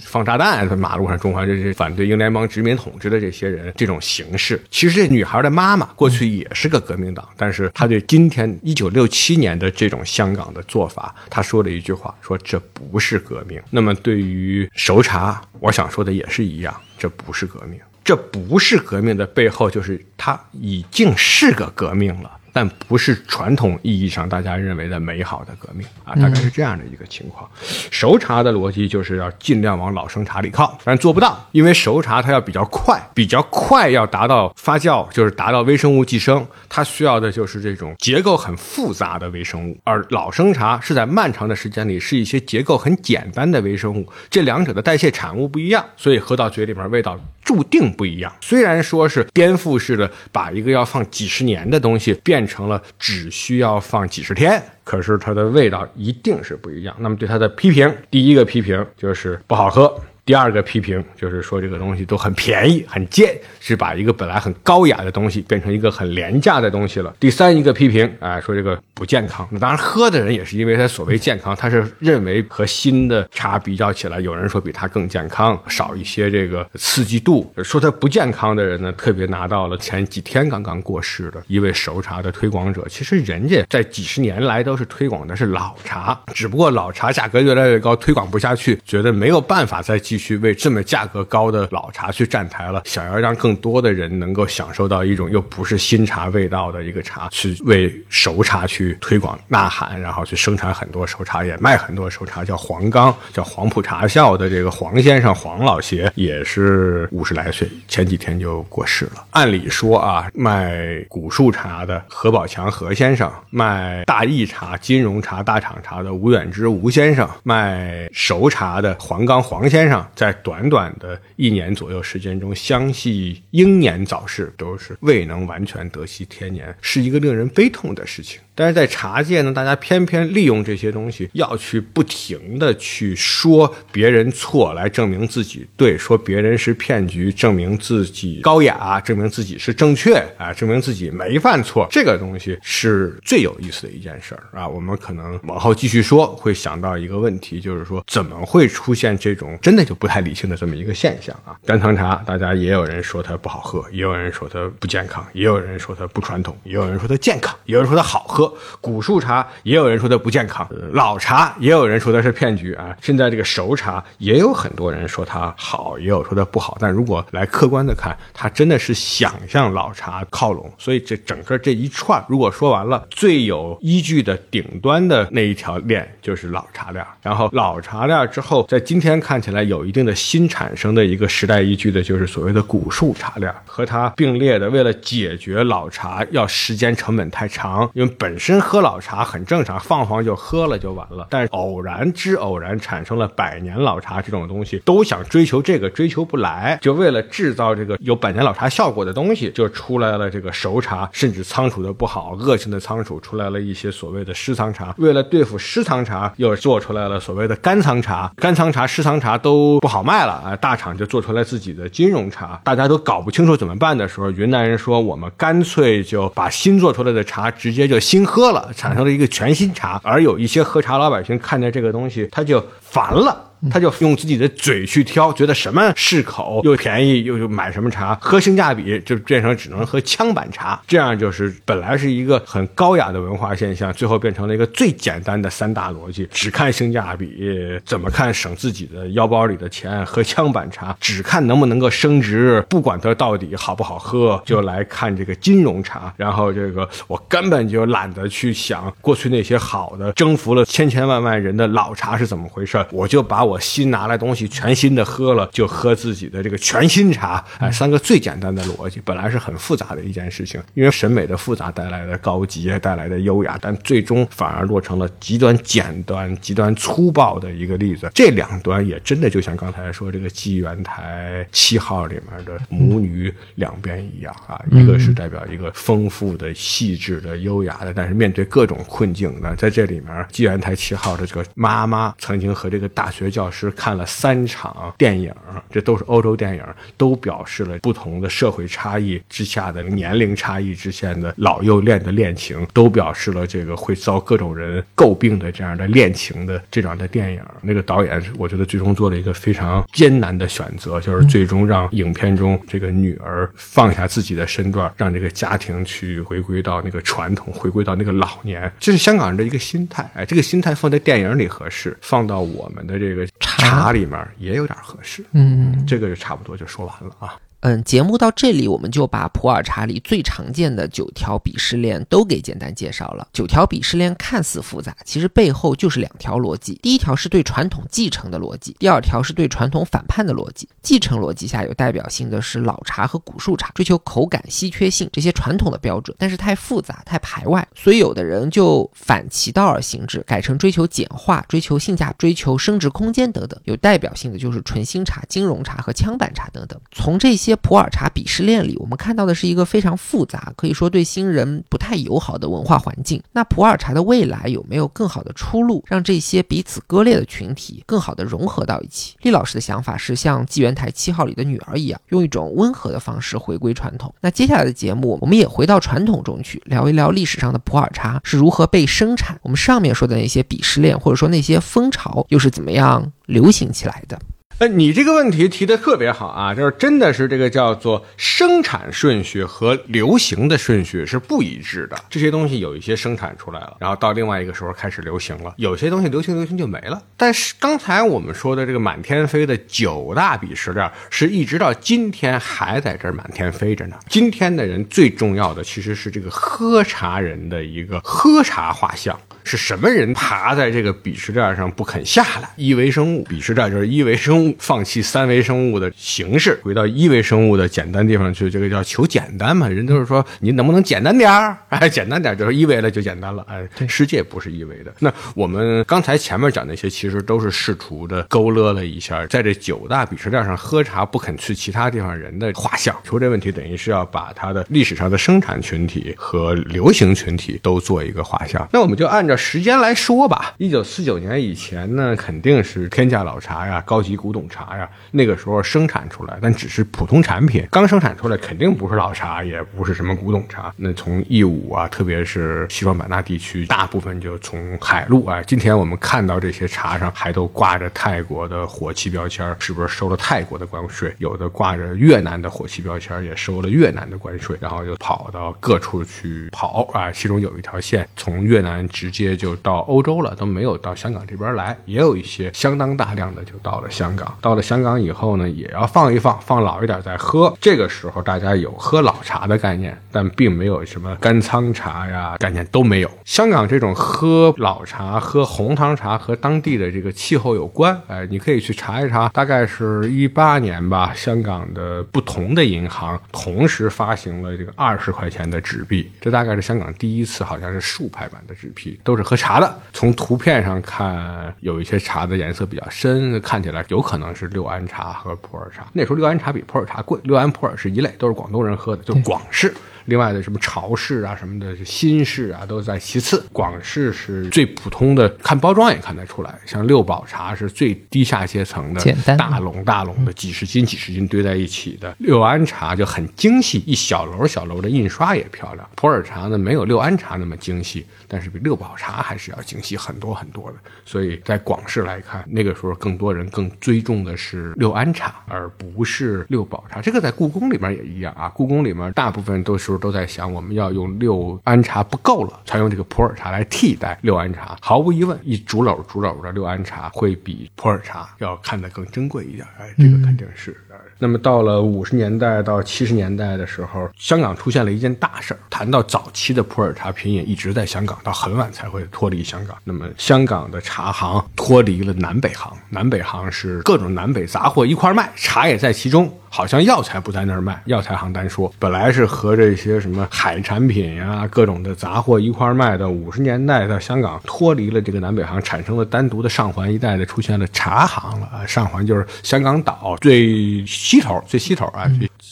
[0.00, 13.60] 放炸弹，在马路上中华这些反对英联邦殖民统治的这些人，这种形式，其实这女孩的妈妈过去也是个革命党，但是她对今天一九六七年的这种香港的做法，她说了一句话，说这不是革命。
[13.70, 22.30] 那么对于熟茶，我想说的也是一样，这不是革命，这不是革命的背后，就是它已经是个革命了。
[22.50, 27.48] 但不是传统意义上大家认为的美好的革命啊，大概是这样的一个情况。
[27.90, 39.78] 熟茶的逻辑就是要尽量往老生茶里靠，但做不到，因为熟茶它要比较快，比较快要达到发酵，就是达到微生物寄生，它需要的就是这种结构很复杂的微生物。
[39.84, 48.32] 而老生茶是在漫长的时间里是一些结构很简单的微生物，这两者的代谢产物不一样，所以喝到嘴里面味道注定不一样。
[48.40, 52.48] 虽然说是颠覆式的把一个要放几十年的东西变。
[52.48, 56.96] 成了只需要放几十天，可是它的味道一定是不一样。
[56.98, 60.00] 那么对它的批评，第一个批评就是不好喝。
[60.28, 67.14] 第二个批评就是说这个东西都很便宜、很贱，是把一个本来很高雅的东西变成一个很廉价的东西了。
[67.18, 69.48] 第三一个批评，哎，说这个不健康。
[69.50, 77.50] 那当然，喝的人也是因为他所谓健康，他是认为和新的茶比较起来，有人说比它更健康，少一些这个刺激度。
[77.64, 82.84] 说它不健康的人呢，特别拿到了前几天刚刚过世的一位熟茶的推广者。
[82.90, 90.17] 其实人家在几十年来都是推广的是老茶，只不过老茶价格越来越高，推广不下去，觉得没有办法再继。
[90.18, 109.24] 去为这么价格高的老茶去站台了，想要让更多的人能够享受到一种又不是新茶味道的一个茶，去为熟茶去推广呐喊，然后去生产很多熟茶，也卖很多熟茶，叫黄冈，叫黄埔茶校的这个黄先生黄老邪也是五十来岁，前几天就过世了。
[109.30, 120.04] 按理说啊，卖古树茶的何宝强何先生，卖大益茶、金融茶、大厂茶的吴远之吴先生，卖熟茶的黄冈黄先生。
[120.14, 128.40] 在短短的一年左右时间中，相继英年早逝，都是未能完全得悉天年，是一个令人悲痛的事情。
[128.58, 141.86] 但是在茶界呢，大家偏偏利用这些东西，要去不停的去说别人错，来证明自己对；说别人是骗局，证明自己高雅，证明自己是正确啊，证明自己没犯错。
[141.88, 144.66] 这个东西是最有意思的一件事儿啊。
[144.66, 151.54] 我们可能往后继续说，会想到一个问题，就是说怎么会出现这种真的就不太理性的这么一个现象啊？
[151.64, 158.47] 干汤茶，大家也有人说它不好喝，也有人说它不健康，也有人说它不传统，也有人说它健康，也有人说它好喝。
[158.80, 162.96] 古树茶也有人说它不健康，老茶也有人说它是骗局啊。
[163.00, 166.76] 现在这个熟茶也有很多人说它好，也有说它不好。
[166.80, 170.70] 但如果来客观的看，它真的是想向老茶靠拢。
[170.78, 177.04] 所以这整个这一串，如果说完了，最有依据的顶端的那一条链就是老茶链。
[177.22, 183.52] 然后老茶链之后，在今天看起来有一定的新产生的一个时代依据的，就是所谓的古树茶链。
[183.66, 191.26] 和它并列的，为了解决老茶要时间成本太长，因为本本身喝老茶很正常，放放就喝了就完了。
[191.28, 204.94] 但是偶然之偶然产生了百年老茶这种东西，都想追求这个，追求不来，就为了制造这个有百年老茶效果的东西，就出来了这个熟茶，甚至仓储的不好、恶性的仓储，出来了一些所谓的湿仓茶。
[204.98, 208.32] 为了对付湿仓茶，又做出来了所谓的干仓茶。
[208.36, 212.60] 干仓茶、湿仓茶都不好卖了啊，大厂就做出来自己的金融茶。
[212.62, 219.98] 大家都搞不清楚怎么办的时候，云南人说我们干脆就把新做出来的茶直接就新喝了，产生了一个全新茶。
[220.04, 223.47] 而有一些喝茶老百姓看见这个东西，他就烦了。
[223.70, 237.44] 他就用自己的嘴去挑，觉得什么适口又便宜，又又买什么茶，喝性价比就变成只能喝枪板茶，这样就是本来是一个很高雅的文化现象，最后变成了一个最简单的三大逻辑：只看性价比，
[237.84, 246.14] 怎么看省自己的腰包里的钱；喝枪板茶，只看能不能够升值，不管它到底好不好喝，就来看这个金融茶。
[246.16, 253.47] 然后这个我根本就懒得去想过去那些好的征服了千千万万人的老茶是怎么回事，我就把。
[253.48, 257.42] 我新拿来东西，全新的喝了，就喝自己的这个全新茶。
[257.58, 268.10] 哎，三个最简单的逻辑，本来是很复杂的一件事情，因为审美的复杂带来的高级，带来的优雅，但最终反而落成了极端简单、极端粗暴的一个例子。
[268.14, 283.28] 这两端也真的就像刚才说这个纪元台七号里面的母女两边一样啊，一个是代表一个丰富的、细致的、优雅的，但是面对各种困境的，在这里面纪元台七号的这个妈妈曾经和这个大学。
[283.38, 285.32] 教师看了三场电影，
[285.70, 286.62] 这都是欧洲电影，
[286.96, 297.40] 都表示了不同的社会差异之下的年龄差异之下的老幼恋的恋情，都表示了这个会遭各种人诟病的这样的恋情的这样的电影。
[297.62, 308.68] 那个导演，我觉得最终做了一个非常艰难的选择，就是最终让影片中这个女儿放下自己的身段，让这个家庭去回归到那个传统，回归到那个老年。
[308.80, 310.10] 这是香港人的一个心态。
[310.14, 313.27] 哎，这个心态放在电影里合适，放到我们的这个。
[313.40, 317.36] 茶里面也有点合适，嗯，这个就差不多就说完了啊。
[317.60, 323.26] 嗯，节目到这里，我们就把普洱茶里最常见的九条鄙视链都给简单介绍了。
[323.32, 330.68] 九条鄙视链看似复杂，其实背后就是两条逻辑：第一条是对传统继承的逻辑，第二条是对传统反叛的逻辑。
[330.82, 343.60] 继承逻辑下有代表性的是老茶和古树茶，追求口感、稀缺性这些传统的标准，但是太复杂、太排外，所以有的人就反其道而行之，改成追求简化、追求性价、追求升值空间等等。
[343.64, 346.80] 有代表性的就是纯新茶、金融茶和枪板茶等等。
[346.92, 347.47] 从这些。
[347.48, 353.22] 些普洱茶鄙视链里，我们看到的是一个非常复杂，可以说对新人不太友好的文化环境。
[353.32, 359.16] 那普洱茶的未来有没有更好的出路，让这些彼此割裂的群体更好的融合到一起？
[359.22, 364.14] 厉老师的想法是像纪元台七号里的女儿一样，用一种温和的方式回归传统。
[364.20, 374.18] 那接下来的节目，我们也回到传统中去，聊一聊历史上的普洱茶是如何被生产，我们上面说的那些鄙视链或者说那些风潮又是怎么样流行起来的。
[374.58, 381.96] 呃，你这个问题提的特别好啊，就是真的是这个叫做生产顺序和流行的顺序是不一致的。
[382.10, 387.00] 这些东西有一些生产出来了，然后到另外一个时候开始流行了；有些东西流行流行就没了。
[387.16, 393.96] 但是刚才我们说的这个满天飞的九大鄙视链，是一直到今天还在这儿满天飞着呢。
[394.08, 399.16] 今天的人最重要的其实是这个喝茶人的一个喝茶画像。
[399.48, 402.50] 是什么人爬在这个鄙视链上不肯下来？
[402.56, 409.66] 一维生物鄙视链就是一维生物放弃三维生物的形式，回到一维生物的简单地方去，这个叫求简单嘛。
[409.66, 411.56] 人都是说你能不能简单点儿？
[411.70, 413.42] 哎，简单点就是一维了就简单了。
[413.48, 414.92] 哎，世界不是一维的。
[414.98, 422.94] 那我们刚才前面讲那些，其实都是试图的勾勒了一下，在这九大鄙视链上喝茶不肯去其他地方人的画像。
[423.02, 428.68] 求这问题等于是要把它的历史上的生产群体和流行群体都做一个画像。
[428.70, 429.37] 那我们就按照。
[429.38, 440.74] 时间来说吧，一九四九年以前呢，肯定是天价老茶呀、高级古董茶呀，那个时候生产出来，但只是普通产品，刚生产出来，肯定不是老茶，也不是什么古董茶。
[440.76, 445.40] 那从义乌啊，特别是西双版纳地区，大部分就从海路啊。
[445.44, 451.14] 今天我们看到这些茶上还都挂着泰国的火器标签，是不是收了泰国的关税？
[451.18, 457.12] 有的挂着越南的火器标签，也收了越南的关税，然后就跑到各处去跑啊。
[457.12, 459.28] 其中有一条线从越南直接。
[459.38, 464.36] 就到欧洲了，都没有到香港这边来，也有一些相当大量的就到了香港。
[464.40, 467.54] 到了香港以后呢，也要放一放，放老一点再喝。
[467.60, 473.10] 这个时候大家有喝老茶的概念，但并没有什么干仓茶呀概念都没有。
[473.24, 478.00] 香港这种喝老茶、喝红糖茶和当地的这个气候有关。
[478.08, 489.74] 哎，你可以去查一查，大概是一八年吧，香港的不同的银行同时发行了这个二十块钱的纸币，这大概是香港第一次，好像是竖排版的纸币，都是喝茶的。
[489.94, 495.86] 从图片上看，有一些茶的颜色比较深，看起来有可能是六安茶和普洱茶。
[495.94, 499.74] 那时候六安茶比普洱茶贵，六安普洱是一类，都是广东人喝的，就是广式。
[500.08, 503.44] 另外的什么潮式啊、什么的新式啊，都在其次。
[503.52, 506.58] 广式是最普通的，看包装也看得出来。
[506.64, 512.16] 像六宝茶是最低下阶层的，简单大笼大笼的，几十斤几十斤堆在一起的。
[512.20, 515.86] 六安茶就很精细，一小楼小楼的印刷也漂亮。
[515.94, 518.06] 普洱茶呢，没有六安茶那么精细。
[518.30, 527.00] 但是比六宝茶还是要精细很多很多的，所以在广式来看，那个时候更多人更追重的是六安茶，而不是六宝茶。
[527.00, 534.78] 这个在故宫里面也一样啊，故宫里面大部分都是候都在想，我们要用六安茶不够了，才用这个普洱茶来替代六安茶。
[534.80, 539.66] 毫无疑问，一竹篓竹篓的六安茶会比普洱茶要看得更珍贵一点。
[539.78, 540.76] 哎，这个肯定是。
[541.18, 545.60] 那么到了五十年代到七十年代的时候，香港出现了一件大事儿。
[545.68, 549.76] 谈到早期的普洱茶品饮，一直在香港，到很晚才会脱离香港。
[549.84, 556.32] 那么香港的茶行脱离了南北行，南北行是各种南北杂货一块卖，茶也在其中。
[556.50, 563.06] 好像药材不在那儿卖，药材行单说，本来是和这些什么海产品呀、各种的杂货一块卖的。
[563.06, 568.64] 五十年代到香港脱离了这个南北行，产生了单独的上环一带的出现了茶行了啊。
[568.66, 572.06] 上环就是香港岛最西头、最西头啊。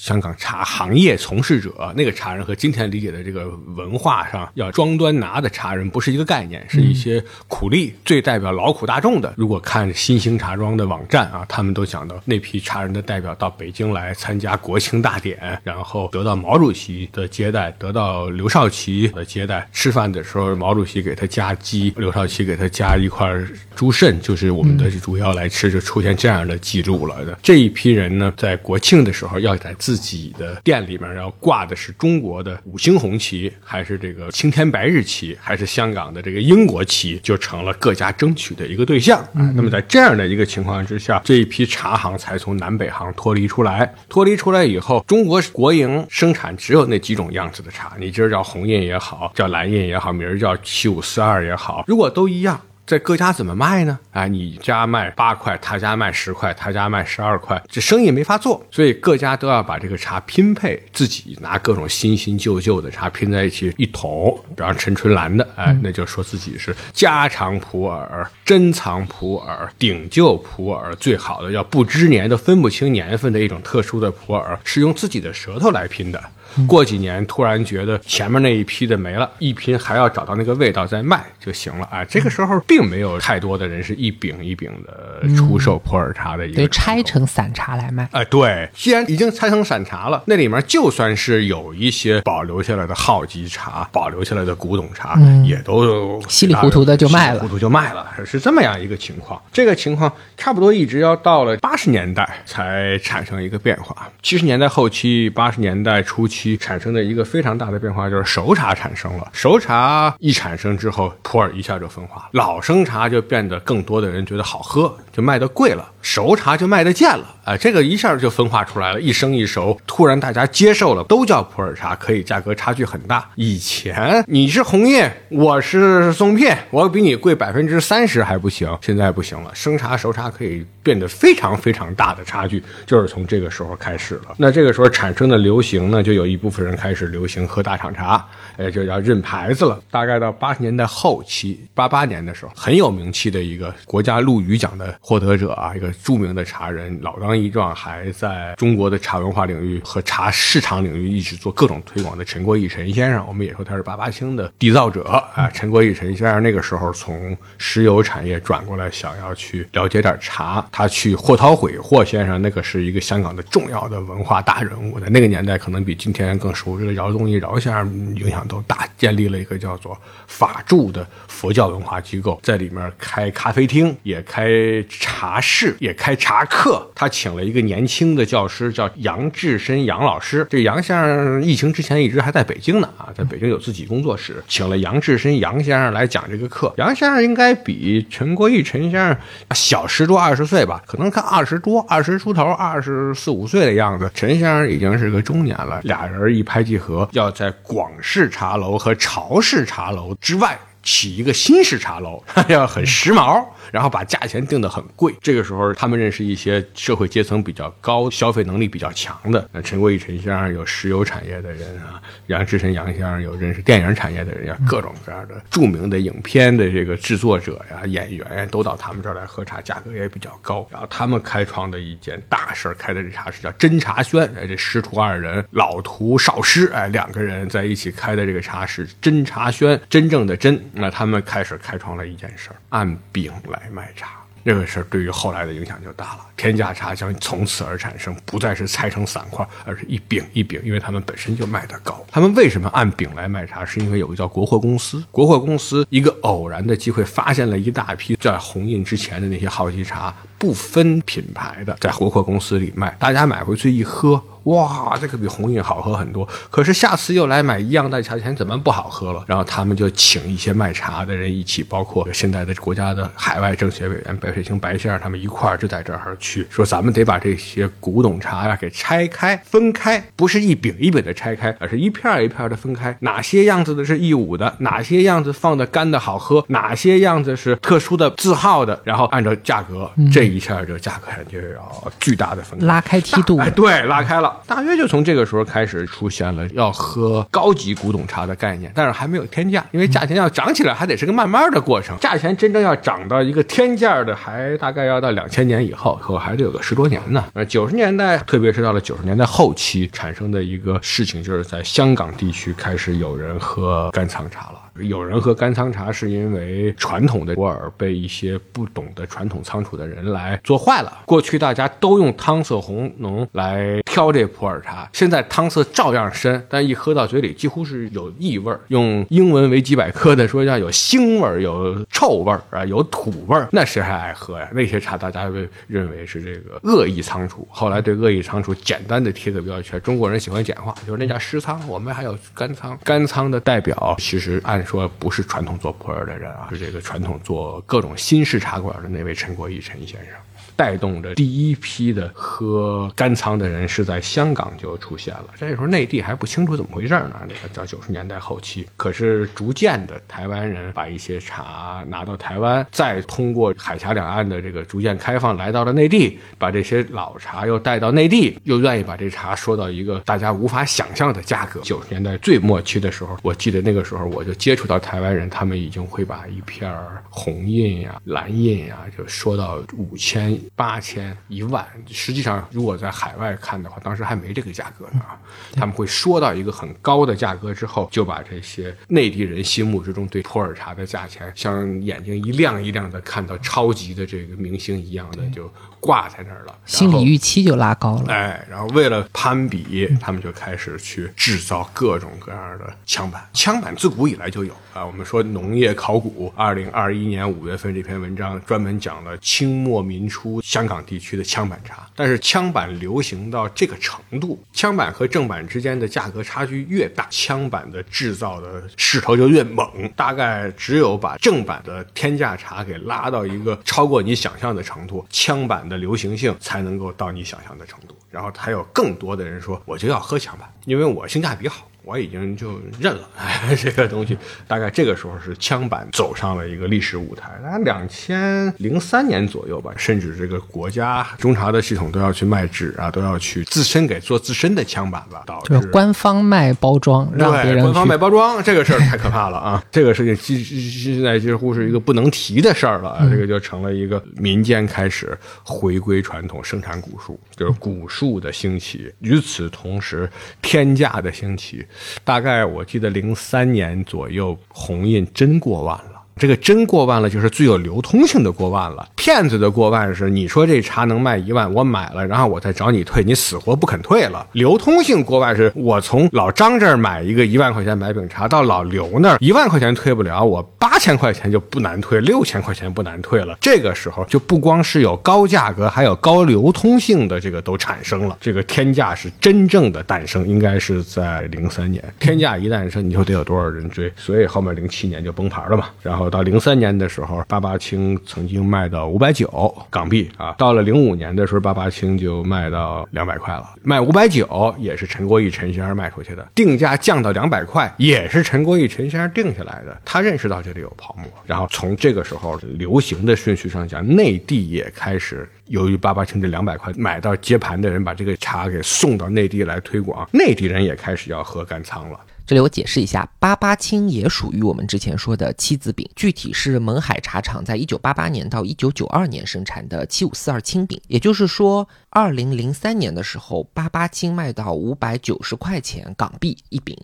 [0.07, 9.35] 香港茶行业从事者，那个茶人和今天理解的这个文化上要装端拿的茶人不是一个概念，是一些苦力，最代表劳苦大众的。
[9.37, 19.69] 如果看新兴茶庄的网站啊，他们都讲到那批茶人的代表到北京来参加国庆大典，然后得到毛主席的接待，得到刘少奇的接待。
[19.73, 23.29] 吃饭的时候，毛主席给他加鸡，刘少奇给他加一块
[23.75, 27.17] 猪肾，就是我们的主要来吃，就出现这样的记录了。
[27.43, 39.51] 这一批人呢，在国庆的时候要在自己的店里面要挂的是中国的五星红旗，还是这个青天白日旗，还是香港的这个英国旗，就成了各家争取的一个对象啊。
[39.55, 43.95] 那么在这样的一个情况之下，这一批茶行才从南北行脱离出来。
[44.09, 52.61] 脱离出来以后，中国国营生产只有那几种样子的茶，你今儿叫红印也好，叫蓝印也好，明儿叫七五四二也好，如果都一样。
[52.87, 53.99] 在各家怎么卖呢？
[54.13, 58.65] 哎，你家卖八块，他家卖十块，他家卖十二块，这生意没法做。
[58.71, 64.39] 所以各家都要把这个茶拼配，自己拿各种新新旧旧的茶拼在一起一桶。
[64.55, 76.23] 比方陈春兰的，哎，那就说自己是家常普洱、珍藏普洱、顶旧普洱，最好的要不知年都分不清年份的一种特殊的普洱，是用自己的舌头来拼的。
[76.67, 82.05] 过几年突然觉得前面那一批的没了，一拼还要找到那个味道再卖就行了啊！
[82.05, 88.09] 这个时候并没有太多的人是一饼一饼的出售普洱茶的一个，对，拆成散茶来卖。
[88.13, 99.41] 哎，对，既然已经拆成散茶了，那里面就算是有一些保留下来的号级茶，保留下来的古董茶，也都稀里糊涂的就卖了，糊涂就卖了，是这么样一个情况。
[99.53, 106.46] 这个情况差不多一直要到了八十年代才产生一个变化，七十年代后期，八十年代初期。
[106.55, 109.27] 产生的一个非常大的变化就是熟茶产生了。
[109.33, 117.37] 熟茶一产生之后，普洱一下就分化了，老生茶就变得更多的人觉得好喝，就卖的贵了；熟茶就卖的贱了。
[117.45, 123.25] 哎，这个一下就分化出来了，一生一熟，突然大家接受了，都叫普洱茶，可以价格差距很大。
[123.37, 134.35] 以前你是红叶，我是松片，我比你贵百分之三十还不行，现在不行了，生茶熟茶可以变得非常非常大的差距，就是从这个时候开始了。
[134.37, 139.81] 那这个时候产生的流行呢，就有一部分人开始流行喝大厂茶，哎，就要认牌子了。
[139.91, 147.37] 大概到八十年代后期，八八年的时候，很有名气的一个国家陆羽奖的获得者啊，一个著名的茶人老当。
[147.37, 155.03] 益壮还在中国的茶文化领域和茶市场领域一直做各种推广的陈国义陈先生，我们也说他是八八青的缔造者
[155.35, 155.51] 啊。
[155.51, 166.27] 陈国义陈先生那个时候从石油产业转过来，想要去了解点茶，他去霍韬会霍先生那个是一个香港的重要的文化大人物，在那个年代可能比今天。
[166.27, 169.97] 天更熟知的饶宗颐饶先生影响都大，建立了一个叫做
[170.27, 174.49] 法住的佛教文化机构，在里面开咖啡厅，也开
[174.89, 176.85] 茶室，也开茶课。
[176.95, 180.45] 他请了一个年轻的教师，叫杨志深杨老师。
[180.51, 186.75] 这杨先生疫情之前一直还在北京呢啊，在北京有自己工作室，请了杨志深杨先生来讲这个课。
[186.79, 189.17] 杨先生应该比陈国义陈先生
[189.55, 194.11] 小十多二十岁吧，可能看二十多、二十出头、二十四五岁的样子。
[194.13, 200.59] 陈先生已经是个中年了，俩人一拍即合，要在广式茶楼和潮式茶楼之外。
[200.87, 205.13] 起一个新式茶楼， 要很时髦，然后把价钱定得很贵。
[205.21, 209.47] 这个时候，他们认识一些社会阶层比较高、消费能力比较强的。
[209.53, 220.65] 那陈国义陈先生有石油产业的人啊，杨志深杨先生有认识电影产业的人呀，各种各样的著名的影片的这个制作者呀、演员呀，都到他们这儿来喝茶，价格也比较高。
[220.71, 230.57] 然后他们开创的一件大事开的这茶室叫真茶轩，哎，这师徒二人，老徒少师，哎，两个人在一起开的这个茶室真茶轩，真正的真。
[230.77, 234.11] 那他们开始开创了一件事儿，按饼来卖茶。
[234.45, 242.07] 这个事儿对于后来的影响就大了，天价茶将从此而产生，不再是拆成散块，而是一饼一饼，因为他们本身就卖得高。
[242.13, 243.65] 他们为什么按饼来卖茶？
[243.65, 254.23] 是因为有个叫国货公司，国货公司一个偶然的机会发现了一大批在红印之前的那些好奇茶，不分品牌的，在国货公司里卖，大家买回去一喝。
[254.47, 256.27] 哇，这个比红印好喝很多。
[256.51, 259.25] 可是下次又来买一样的茶钱，怎么不好喝了？
[259.27, 272.97] 然后他们就请一些卖茶的人一起，包括现在的国家的海外政协委员白水清白先生，他们一块儿就在这儿去说，咱们得把这些古董茶呀给拆开、分开，不是一饼一饼的拆开，而是一片一片的分开。
[273.01, 274.55] 哪些样子的是义乌的？
[274.59, 276.45] 哪些样子放的干的好喝？
[276.49, 278.81] 哪些样子是特殊的字号的？
[278.85, 283.39] 然后按照价格，这一下就价格上就要巨大的分开，拉开梯度。
[283.39, 284.36] 哎，对，拉开了。
[284.47, 291.97] 大约就从这个时候开始出现了要喝高级古董茶的概念，但是还没有天价，因为价钱要涨起来还得是个慢慢的过程。
[291.99, 297.25] 价钱真正要涨到一个天价的，还大概要到两千年以后，可还得有个十多年呢。
[297.35, 304.66] 呃，九十年代，特别是到了九十年代后期，产生的一个事情，就是在香港地区开始有人喝干仓茶了。
[304.81, 311.01] 有人喝干仓茶，是因为传统的普洱被一些不懂得传统仓储的人来做坏了。
[311.07, 318.61] 过去大家都用汤色红浓来挑这普洱茶，现在汤色照样深，但一喝到嘴里几乎是有异味儿。
[318.69, 324.49] 用英文维基百科的说叫有腥味儿、有臭味儿啊、有土味儿，那谁还爱喝呀？
[324.53, 327.47] 那些茶大家会认为是这个恶意仓储。
[327.51, 332.79] 后来对恶意仓储简单的贴个标签，中国人喜欢简化，就是那叫湿仓，我们还有干仓。
[332.85, 340.15] 干仓的代表其实按说不是传统做普洱的人啊，是这个传统做各种新式茶馆的那位陈国义陈先生。
[340.57, 347.21] 带动着第一批的喝干仓的人是在香港就出现了，这时候内地还不清楚怎么回事呢。
[347.29, 361.61] 那个到九十年代后期，可是逐渐的台湾人把一些茶拿到台湾，再通过海峡两岸的这个逐渐开放，来到了内地，把这些老茶又带到内地，又愿意把这茶说到一个大家无法想象的价格。
[361.61, 366.75] 九十年代最末期的时候，我记得那个时候我就接触到台湾人，他们已经会把一片
[367.11, 370.39] 红印呀、蓝印呀，就说到五千。
[370.55, 375.19] 八千一万，实际上如果在海外看的话，当时还没这个价格呢啊。
[375.55, 385.51] 他们会说到一个很高的价格之后，就把这些内地人心目之中对普洱茶的价钱，像眼睛一亮一亮的看到超级的这个明星一样的，就
[385.81, 388.13] 挂在那儿了，心理预期就拉高了。
[388.13, 393.29] 哎，然后为了攀比，他们就开始去制造各种各样的枪板。
[393.33, 394.85] 枪板自古以来就有啊。
[394.85, 400.41] 我们说农业考古，二零二一年五月份这篇文章专门讲了清末民初。
[400.43, 409.67] 香港地区的枪板茶，但是枪板流行到这个程度，枪板和正版之间的价格差距越大，枪板的制造的势头就越猛。
[409.95, 417.97] 大概只有把正版的天价茶给拉到一个超过你想象的程度，枪的流行性才能够到你想象的程度。
[418.11, 421.69] 然后还有更多的人说，我就要喝强版，因为我性价比好。
[421.87, 423.09] 我已经就认了，
[423.57, 424.19] 这个东西
[424.49, 427.31] 大概这个时候是枪版走上了一个历史舞台。
[427.45, 439.63] 那两千零三年左右吧，甚至这个国家中茶的系统都要去卖纸啊，都要去自身给做自身的枪版了，导致官方卖包装，让别人官方卖包装这个事儿太可怕了啊！
[439.71, 448.93] 这个事情几现在几乎是一个不能提的事儿了，这个就成了一个民间开始回归传统生产古树，就是古树的兴起。
[448.99, 450.11] 与此同时，
[450.43, 451.65] 天价的兴起。
[452.05, 455.96] 大概我记得零三年左右，红印真过万了。
[456.19, 458.89] 这个真过万了，就是最有流通性的过万了。
[458.97, 464.27] 骗子的过万是，你说这茶能卖一万，我买了，然后我再找你退，你死活不肯退了。
[464.33, 473.37] 流通性过万是，我从老张这儿买一个一万块钱买饼茶，到老刘那儿一万块钱退不了，我八千块钱就不难退，六千块钱不难退了。
[473.39, 478.17] 这个时候就不光是有高价格，还有高流通性的这个都产生了。
[478.23, 481.85] 这个天价是真正的诞生，应该是在零三年。
[482.01, 483.93] 天价一诞生，你说得有多少人追？
[483.99, 485.67] 所以后面零七年就崩盘了嘛。
[485.83, 490.35] 然后到零三年的时候，八八青曾经卖到五百九港币啊。
[490.39, 493.55] 到了零五年的时候，八八青就卖到两百块了。
[493.63, 499.81] 卖五百九也是陈国义陈先生卖出去的，定价降到两百块也是陈国义陈先生定下来的。
[499.85, 511.99] 他认识到这里有泡沫，然后从这个时候流行的顺序上讲，内地也开始由于八八青这两百块买到接盘的人把这个茶给送到内地来推广，内地人也开始要喝干仓了。
[512.27, 520.81] 这里我解释一下，八八青也属于我们之前说的七子饼，具体是勐海茶厂在一九八八年到一九九二年生产的七五四二青饼。
[520.89, 526.77] 也就是说，二零零三年的时候，八八青卖到五百九十块钱港币一饼，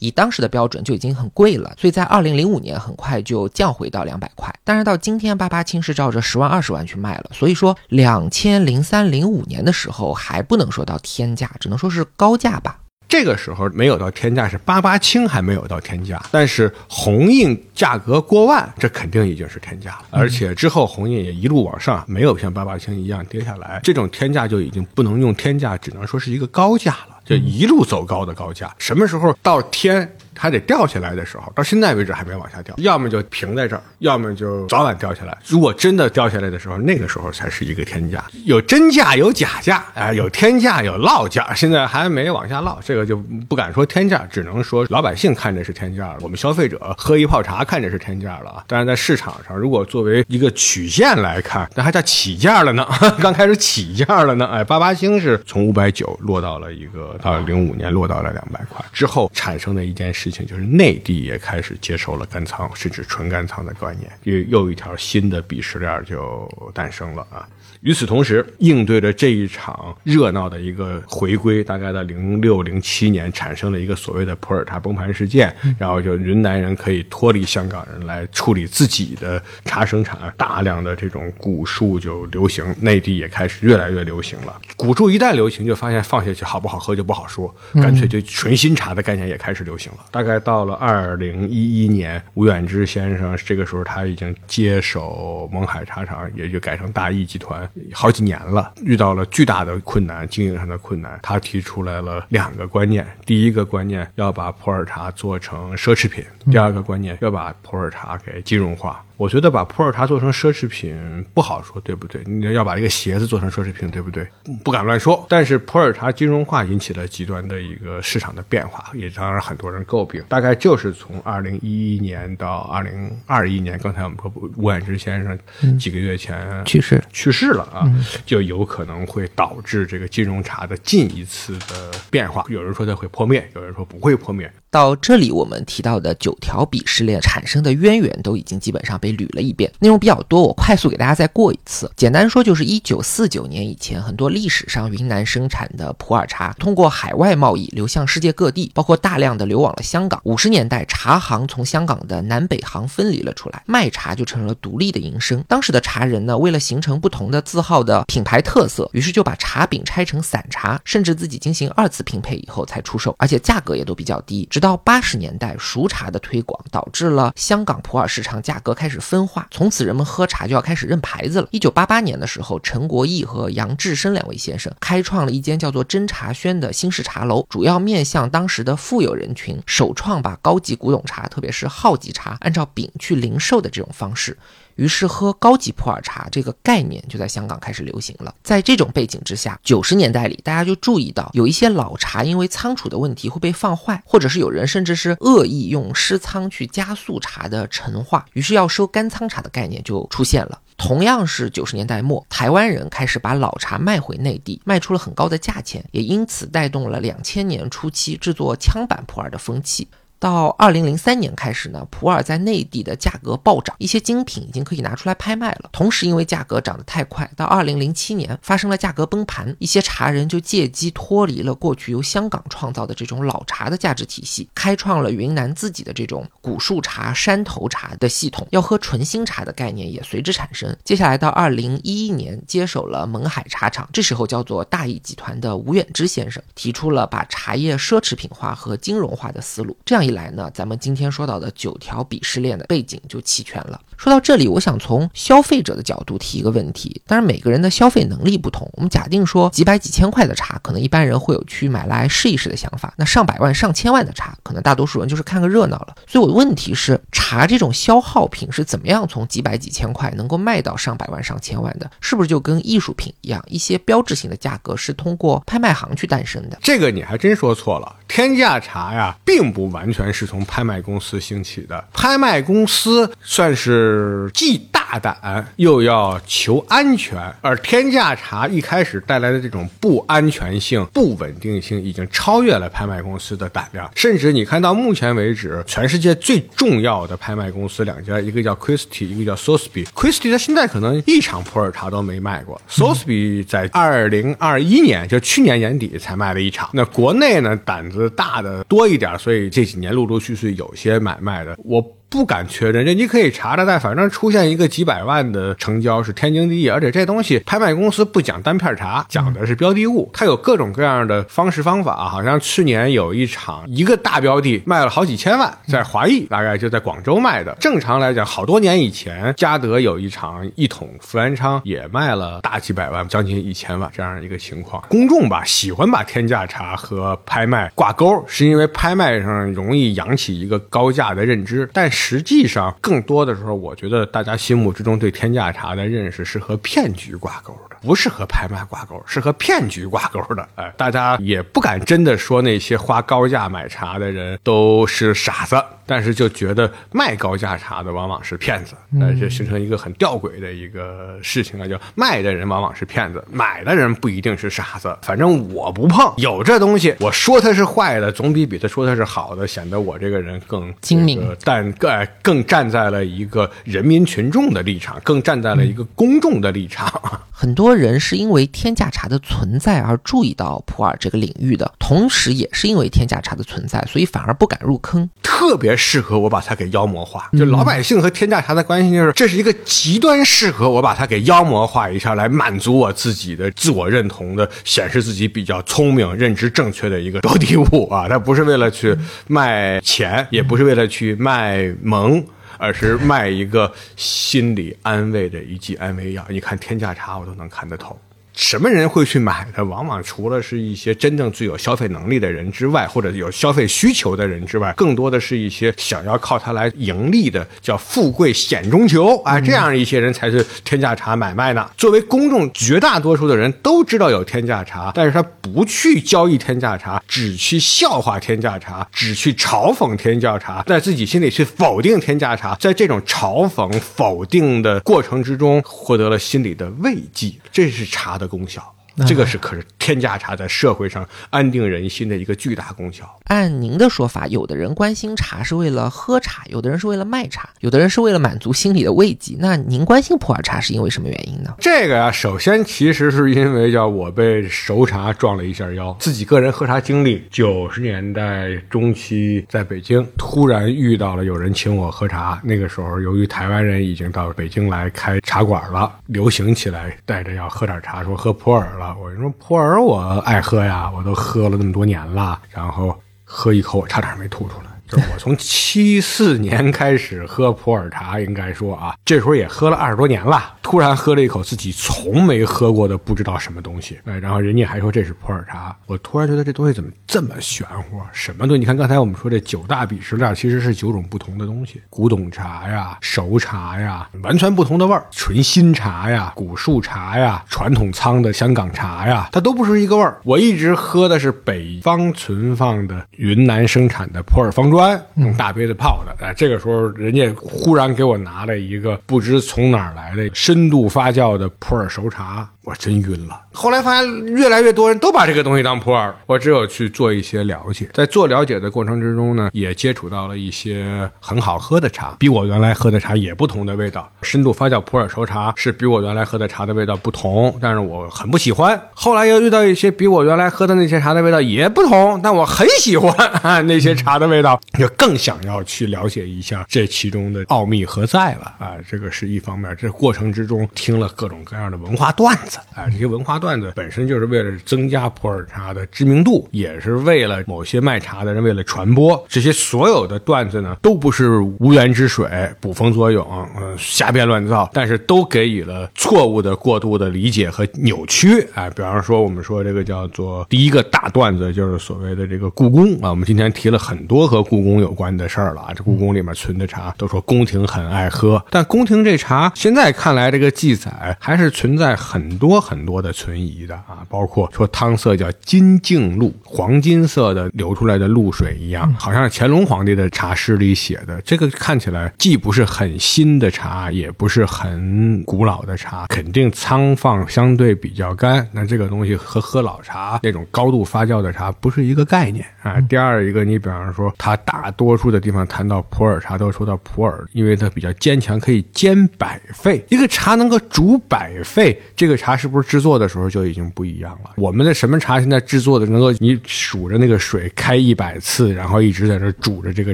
[0.00, 1.74] 以当时的标准就已经很贵了。
[1.78, 4.54] 所以在二零零五年很快就降回到两百块。
[4.64, 7.30] 但是到今天，八八青是照着十万二十万去卖了。
[7.32, 12.78] 所以说，两千零三零五年的时候还不能说到天价，只能说是高价吧。
[13.10, 20.04] 这个时候没有到天价，是八八青还没有到天价，但是红印价格过万，这肯定已经是天价了。
[20.10, 28.72] 而且之后红印也一路往上，没有像八八青一样跌下来，这种天价就已经不能用天价，只能说是一个高价了，就一路走高的高价。
[28.78, 30.08] 什么时候到天？
[30.36, 35.36] 还得掉下来的时候，到现在为止还没往下掉，要么就平在这儿，要么就早晚掉下来。
[35.46, 43.16] 如果真的掉下来的时候，那个时候才是一个天价，有真价有假价，哎，有天价有落价，现在还没往下落，这个就
[43.48, 48.64] 不敢说天价，只能说老百姓看着是天价了，我们消费者喝一泡茶看着是天价了啊。
[48.66, 52.86] 但是在市场上，如果作为一个曲线来看，那还叫起价了呢，
[53.20, 54.46] 刚开始起价了呢。
[54.46, 60.19] 哎，八八星是从五百九落到了一个，到零五年落到了两百块之后产生的一件事。
[60.20, 67.48] 事情就是内地也开始接受了干仓，甚至纯干仓的观念，又又一条新的鄙视链就诞生了啊！
[67.82, 84.60] 与此同时，应对着这一场热闹的一个回归，大概在零六零七年产生了一个所谓的普洱茶崩盘事件，然后就云南人可以脱离香港人来处理自己的茶生产，大量的这种古树就流行，内地也开始越来越流行了。
[84.76, 89.98] 古树一旦流行，就发现放下去好不好喝就不好说，干脆就纯新茶的概念也开始流行了。
[90.10, 101.18] 大概到了二零一一年，吴远之先生这个时候他已经接手勐海茶厂，也就改成大益集团好几年了，遇到了巨大的困难，经营上的困难。
[101.22, 109.04] 他提出来了两个观念：第一个观念要把普洱茶做成奢侈品；第二个观念要把普洱茶给金融化。
[109.20, 112.24] 我觉得把普洱茶做成奢侈品不好说，对不对？
[112.24, 114.26] 你要把这个鞋子做成奢侈品，对不对？
[114.64, 115.26] 不敢乱说。
[115.28, 120.24] 但是普洱茶金融化引起了极端的一个市场的变化，也当然很多人诟病。
[120.26, 127.84] 大概就是从二零一一年到二零二一年，刚才我们说吴婉之先生几个月前去世去世了啊，
[128.24, 132.42] 就有可能会导致这个金融茶的近一次的变化。
[132.48, 134.50] 有人说它会破灭，有人说不会破灭。
[134.70, 141.90] 到这里，我们提到的九条鄙视链产生的渊源都已经基本上被捋了一遍，内容比较多，我快速给大家再过一次。
[141.96, 150.20] 简单说，就是一九四九年以前，很多历史上云南生产的普洱茶通过海外贸易流向世界各地，包括大量的流往了香港。
[150.22, 155.42] 五十年代，茶行从香港的南北行分离了出来，卖茶就成了独立的营生。
[155.48, 164.46] 当时的茶人呢，为了形成不同的字号的品牌特色，于是就把茶饼拆成散茶，甚至自己进行二次拼配以后才出售，而且价格也都比较低。
[164.60, 171.48] 到八十年代，熟茶的推广导致了香港普洱市场价格开始分化，从此人们喝茶就要开始认牌子了。
[171.50, 184.36] 一九八八年的时候，陈国义和杨志生两位先生开创了一间叫做真茶轩的新式茶楼，主要面向当时的富有人群，首创把高级古董茶，特别是号级茶，按照饼去零售的这种方式。
[184.76, 188.34] 于是喝高级普洱茶这个概念就在香港开始流行了。
[188.42, 200.60] 在这种背景之下，九十年代里，大家就注意到有一些老茶因为仓储的问题会被放坏，或者是有人甚至是恶意用湿仓去加速茶的陈化，于是要收干仓茶的概念就出现了。
[200.76, 209.86] 同样是九十年代末，台湾人开始把老茶卖回内地，卖出了很高的价钱，也因此带动了两千年初期制作枪版普洱的风气。
[210.20, 215.70] 到二零零三年开始呢，普洱在内地的价格暴涨，一些精品已经可以拿出来拍卖了。
[215.72, 230.76] 同时，因为价格涨得太快，到二零零七年发生了价格崩盘，一些茶人就借机脱离了过去由香港创造的这种老茶的价值体系，开创了云南自己的这种古树茶、山头茶的系统，要喝纯新茶的概念也随之产生。
[230.84, 239.74] 接下来到二零一一年，接手了勐海茶厂，这时候叫做大益集团的吴远之先生提出了把茶叶奢侈品化和金融化的思路。
[239.86, 243.80] 这样来呢，咱们今天说到的九条鄙视链的背景就齐全了。
[244.00, 247.02] 说到这里，我想从消费者的角度提一个问题。
[247.06, 248.66] 当然，每个人的消费能力不同。
[248.72, 252.94] 我们假定说几百几千块的茶，可能一般人会有去买来试一试的想法。
[252.96, 255.96] 那上百万、上千万的茶，可能大多数人就是看个热闹了。
[256.06, 261.90] 所以我的问题是，茶这种消耗品是怎么样从几百几千块能够卖到上百万、上千万的？
[262.00, 266.56] 是不是就跟艺术品一样，一些标志性的价格是通过拍卖行去诞生的？
[266.62, 267.96] 这个你还真说错了。
[268.08, 271.84] 天价茶呀，并不完全是从拍卖公司兴起的。
[271.92, 283.88] 拍卖公司算是是既大胆又要求安全，而天价茶一开始带来的这种不安全性、不稳定性，已经超越了拍卖公司的胆量。
[283.94, 289.84] 甚至你看到目前为止，全世界最重要的拍卖公司两家，一个叫 Christie，一个叫 s o s b y。
[289.94, 296.68] Christie 它现在可能一场普洱茶都没卖过 s o s b y 在二零二一年，就去年年底才卖了一场。
[296.72, 301.80] 那国内呢，胆子大的多一点，所以这几年陆陆续续有些买卖的，我。
[302.10, 306.68] 不敢确认，这你可以查查，但反正出现一个几百万的成交是天经地义。
[306.68, 312.08] 而且这东西拍卖公司不讲单片茶，讲的是标的物，它有各种各样的方式方法。
[312.08, 317.56] 好像去年有一场一个大标的卖了好几千万，在华裔，大概就在广州卖的。
[317.60, 324.82] 正常来讲，好多年以前，嘉德有一场一桶福元昌也卖了大几百万，将近一千万这样一个情况。
[324.88, 331.99] 公众吧喜欢把天价茶和拍卖挂钩，是因为拍卖上容易扬起一个高价的认知，但是。
[332.02, 340.48] 实际上，更多的时候，我觉得大家心目之中对天价茶的认识是和骗局挂钩的，不是和拍卖挂钩，是和骗局挂钩的。
[340.54, 345.62] 哎，大家也不敢真的说那些花高价买茶的人都是傻子。
[345.86, 351.66] 但是就觉得卖高价茶的往往是骗子，那就形成一个很吊诡的一个事情啊。
[351.66, 354.96] 就卖的人往往是骗子，买的人不一定是傻子。
[355.02, 361.36] 反正我不碰，有这东西，我说它是坏的，总比比他说它是好的显得我这个人更精明。
[361.42, 361.89] 但更
[362.22, 366.90] 更站在了一个人民群众的立场，更站在了一个公众的立场。
[367.32, 375.08] 很多人是因为天价茶的存在而注意到普洱这个领域的，同时也是因为天价茶的存在，所以反而不敢入坑。
[375.22, 388.06] 特别适合我把它给妖魔化，就老百姓和天价茶的关系，就是这是一个极端适合我把它给妖魔化一下，来满足我自己的自我认同的，显示自己比较聪明、认知正确的一个标的物啊！
[388.06, 388.94] 它不是为了去
[389.28, 392.24] 卖钱，也不是为了去卖萌。
[392.58, 396.22] 而是卖一个心理安慰的一剂安慰药。
[396.28, 397.98] 你看天价茶，我都能看得透。
[398.34, 399.62] 什么人会去买它？
[399.62, 411.68] 往往除了是一些真正具有消费能力的人之外，或者有消费需求的人之外，更多的是一些想要靠它来盈利的，叫富贵险中求啊，这样一些人才是天价茶买卖呢。
[411.76, 428.30] 作为公众，绝大多数的人都知道有天价茶，但是他不去交易天价茶，只去笑话天价茶，只去嘲讽天价茶，在自己心里去否定天价茶，在这种嘲讽否定的过程之中，获得了心理的慰藉，这是茶的。
[428.30, 428.72] 功效，
[429.06, 433.18] 这个是可是天价茶在社会上安定人心的一个巨大功效。
[433.26, 439.36] 按您的说法，有的人关心茶是为了喝茶，有的人是为了卖茶，有的人是为了满足心理的慰藉。
[439.38, 441.54] 那您关心普洱茶是因为什么原因呢？
[441.60, 452.40] 这个呀，首先其实是因为叫我被熟茶撞了一下腰，自己个人喝茶经历，九十年代中期在北京突然遇到了有人请我喝茶。
[452.42, 458.96] 那个时候，由于台湾人已经到北京来开茶馆了，流行起来，带着要喝点茶，说喝普洱了。
[458.98, 462.98] 我说普洱我爱喝呀，我都喝了那么多年了，然后。
[463.32, 464.69] 喝一口，我差点没吐出来。
[464.90, 470.54] 就我从七四年开始喝普洱茶，应该说啊，这时候也喝了二十多年了。
[470.62, 478.00] 突然喝了一口自己从没喝过的不知道什么东西，哎，然后人家还说这是普洱茶，我突然觉得这东西怎么这么玄乎？
[478.12, 478.60] 什么东西？
[478.60, 490.20] 你看刚才我们说这九大鄙视链其实是九种不同的东西：古董茶呀、熟茶呀，完全不同的味儿；纯新茶呀、古树茶呀、传统仓的香港茶呀，它都不是一个味儿。
[490.24, 495.06] 我一直喝的是北方存放的云南生产的普洱方砖。
[495.16, 502.48] 用大杯子泡的，哎，这个时候人家忽然给我拿了一个不知从哪儿来的深度发酵的普洱熟茶。
[502.70, 503.42] 我真晕了。
[503.52, 514.08] 后来发现越来越多人都把这个东西当普洱，我只有去做一些了解，在做了解的过程之中呢，也接触到了一些很好喝的茶，比我原来喝的茶也不同的味道。
[514.22, 518.80] 深度发酵普洱熟茶是比我原来喝的茶的味道不同，但是我很不喜欢。
[518.94, 528.76] 后来又遇到一些比我原来喝的那些茶的味道也不同，但我很喜欢啊那些茶的味道，就更想要去了解一下这其中的奥秘何在了啊！
[528.88, 539.22] 这个是一方面，这过程之中听了各种各样的文化段子啊，这些文化段子本身就是为了增加普洱茶的知名度，也是为了某些卖茶的人为了传播。
[539.28, 542.28] 这些所有的段子呢，都不是无源之水、
[542.60, 543.24] 捕风捉影，
[543.60, 548.68] 嗯，瞎编乱造，但是都给予了错误的、过度的理解和扭曲啊。
[548.70, 553.10] 比方说，我们说这个叫做第一个大段子，就是所谓的这个故宫啊。
[553.10, 571.20] 我们今天提了很多和故宫有关的事儿了啊，这故宫里面存的茶都说宫廷很爱喝，但宫廷这茶现在看来，这个记载还是存在很多很多的存疑的啊，包括说汤色叫金净露，黄金色的流出来的露水一样，好像是乾隆皇帝的茶诗里写的。
[571.20, 578.48] 这个看起来既不是很新的茶，也不是很古老的茶，肯定仓放相对比较干。
[578.52, 582.80] 那这个东西和喝老茶那种高度发酵的茶不是一个概念啊。
[582.82, 589.84] 第二一个，你比方说，它大多数的地方谈到普洱茶都说到普洱，因为它比较坚强，可以煎百沸。
[589.88, 594.30] 一个茶能够煮百沸，这个茶茶是不是制作的时候就已经不一样了？
[594.36, 599.92] 我们的什么茶现在制作的能够你数着那个水开一百次，然后一直在这煮着这个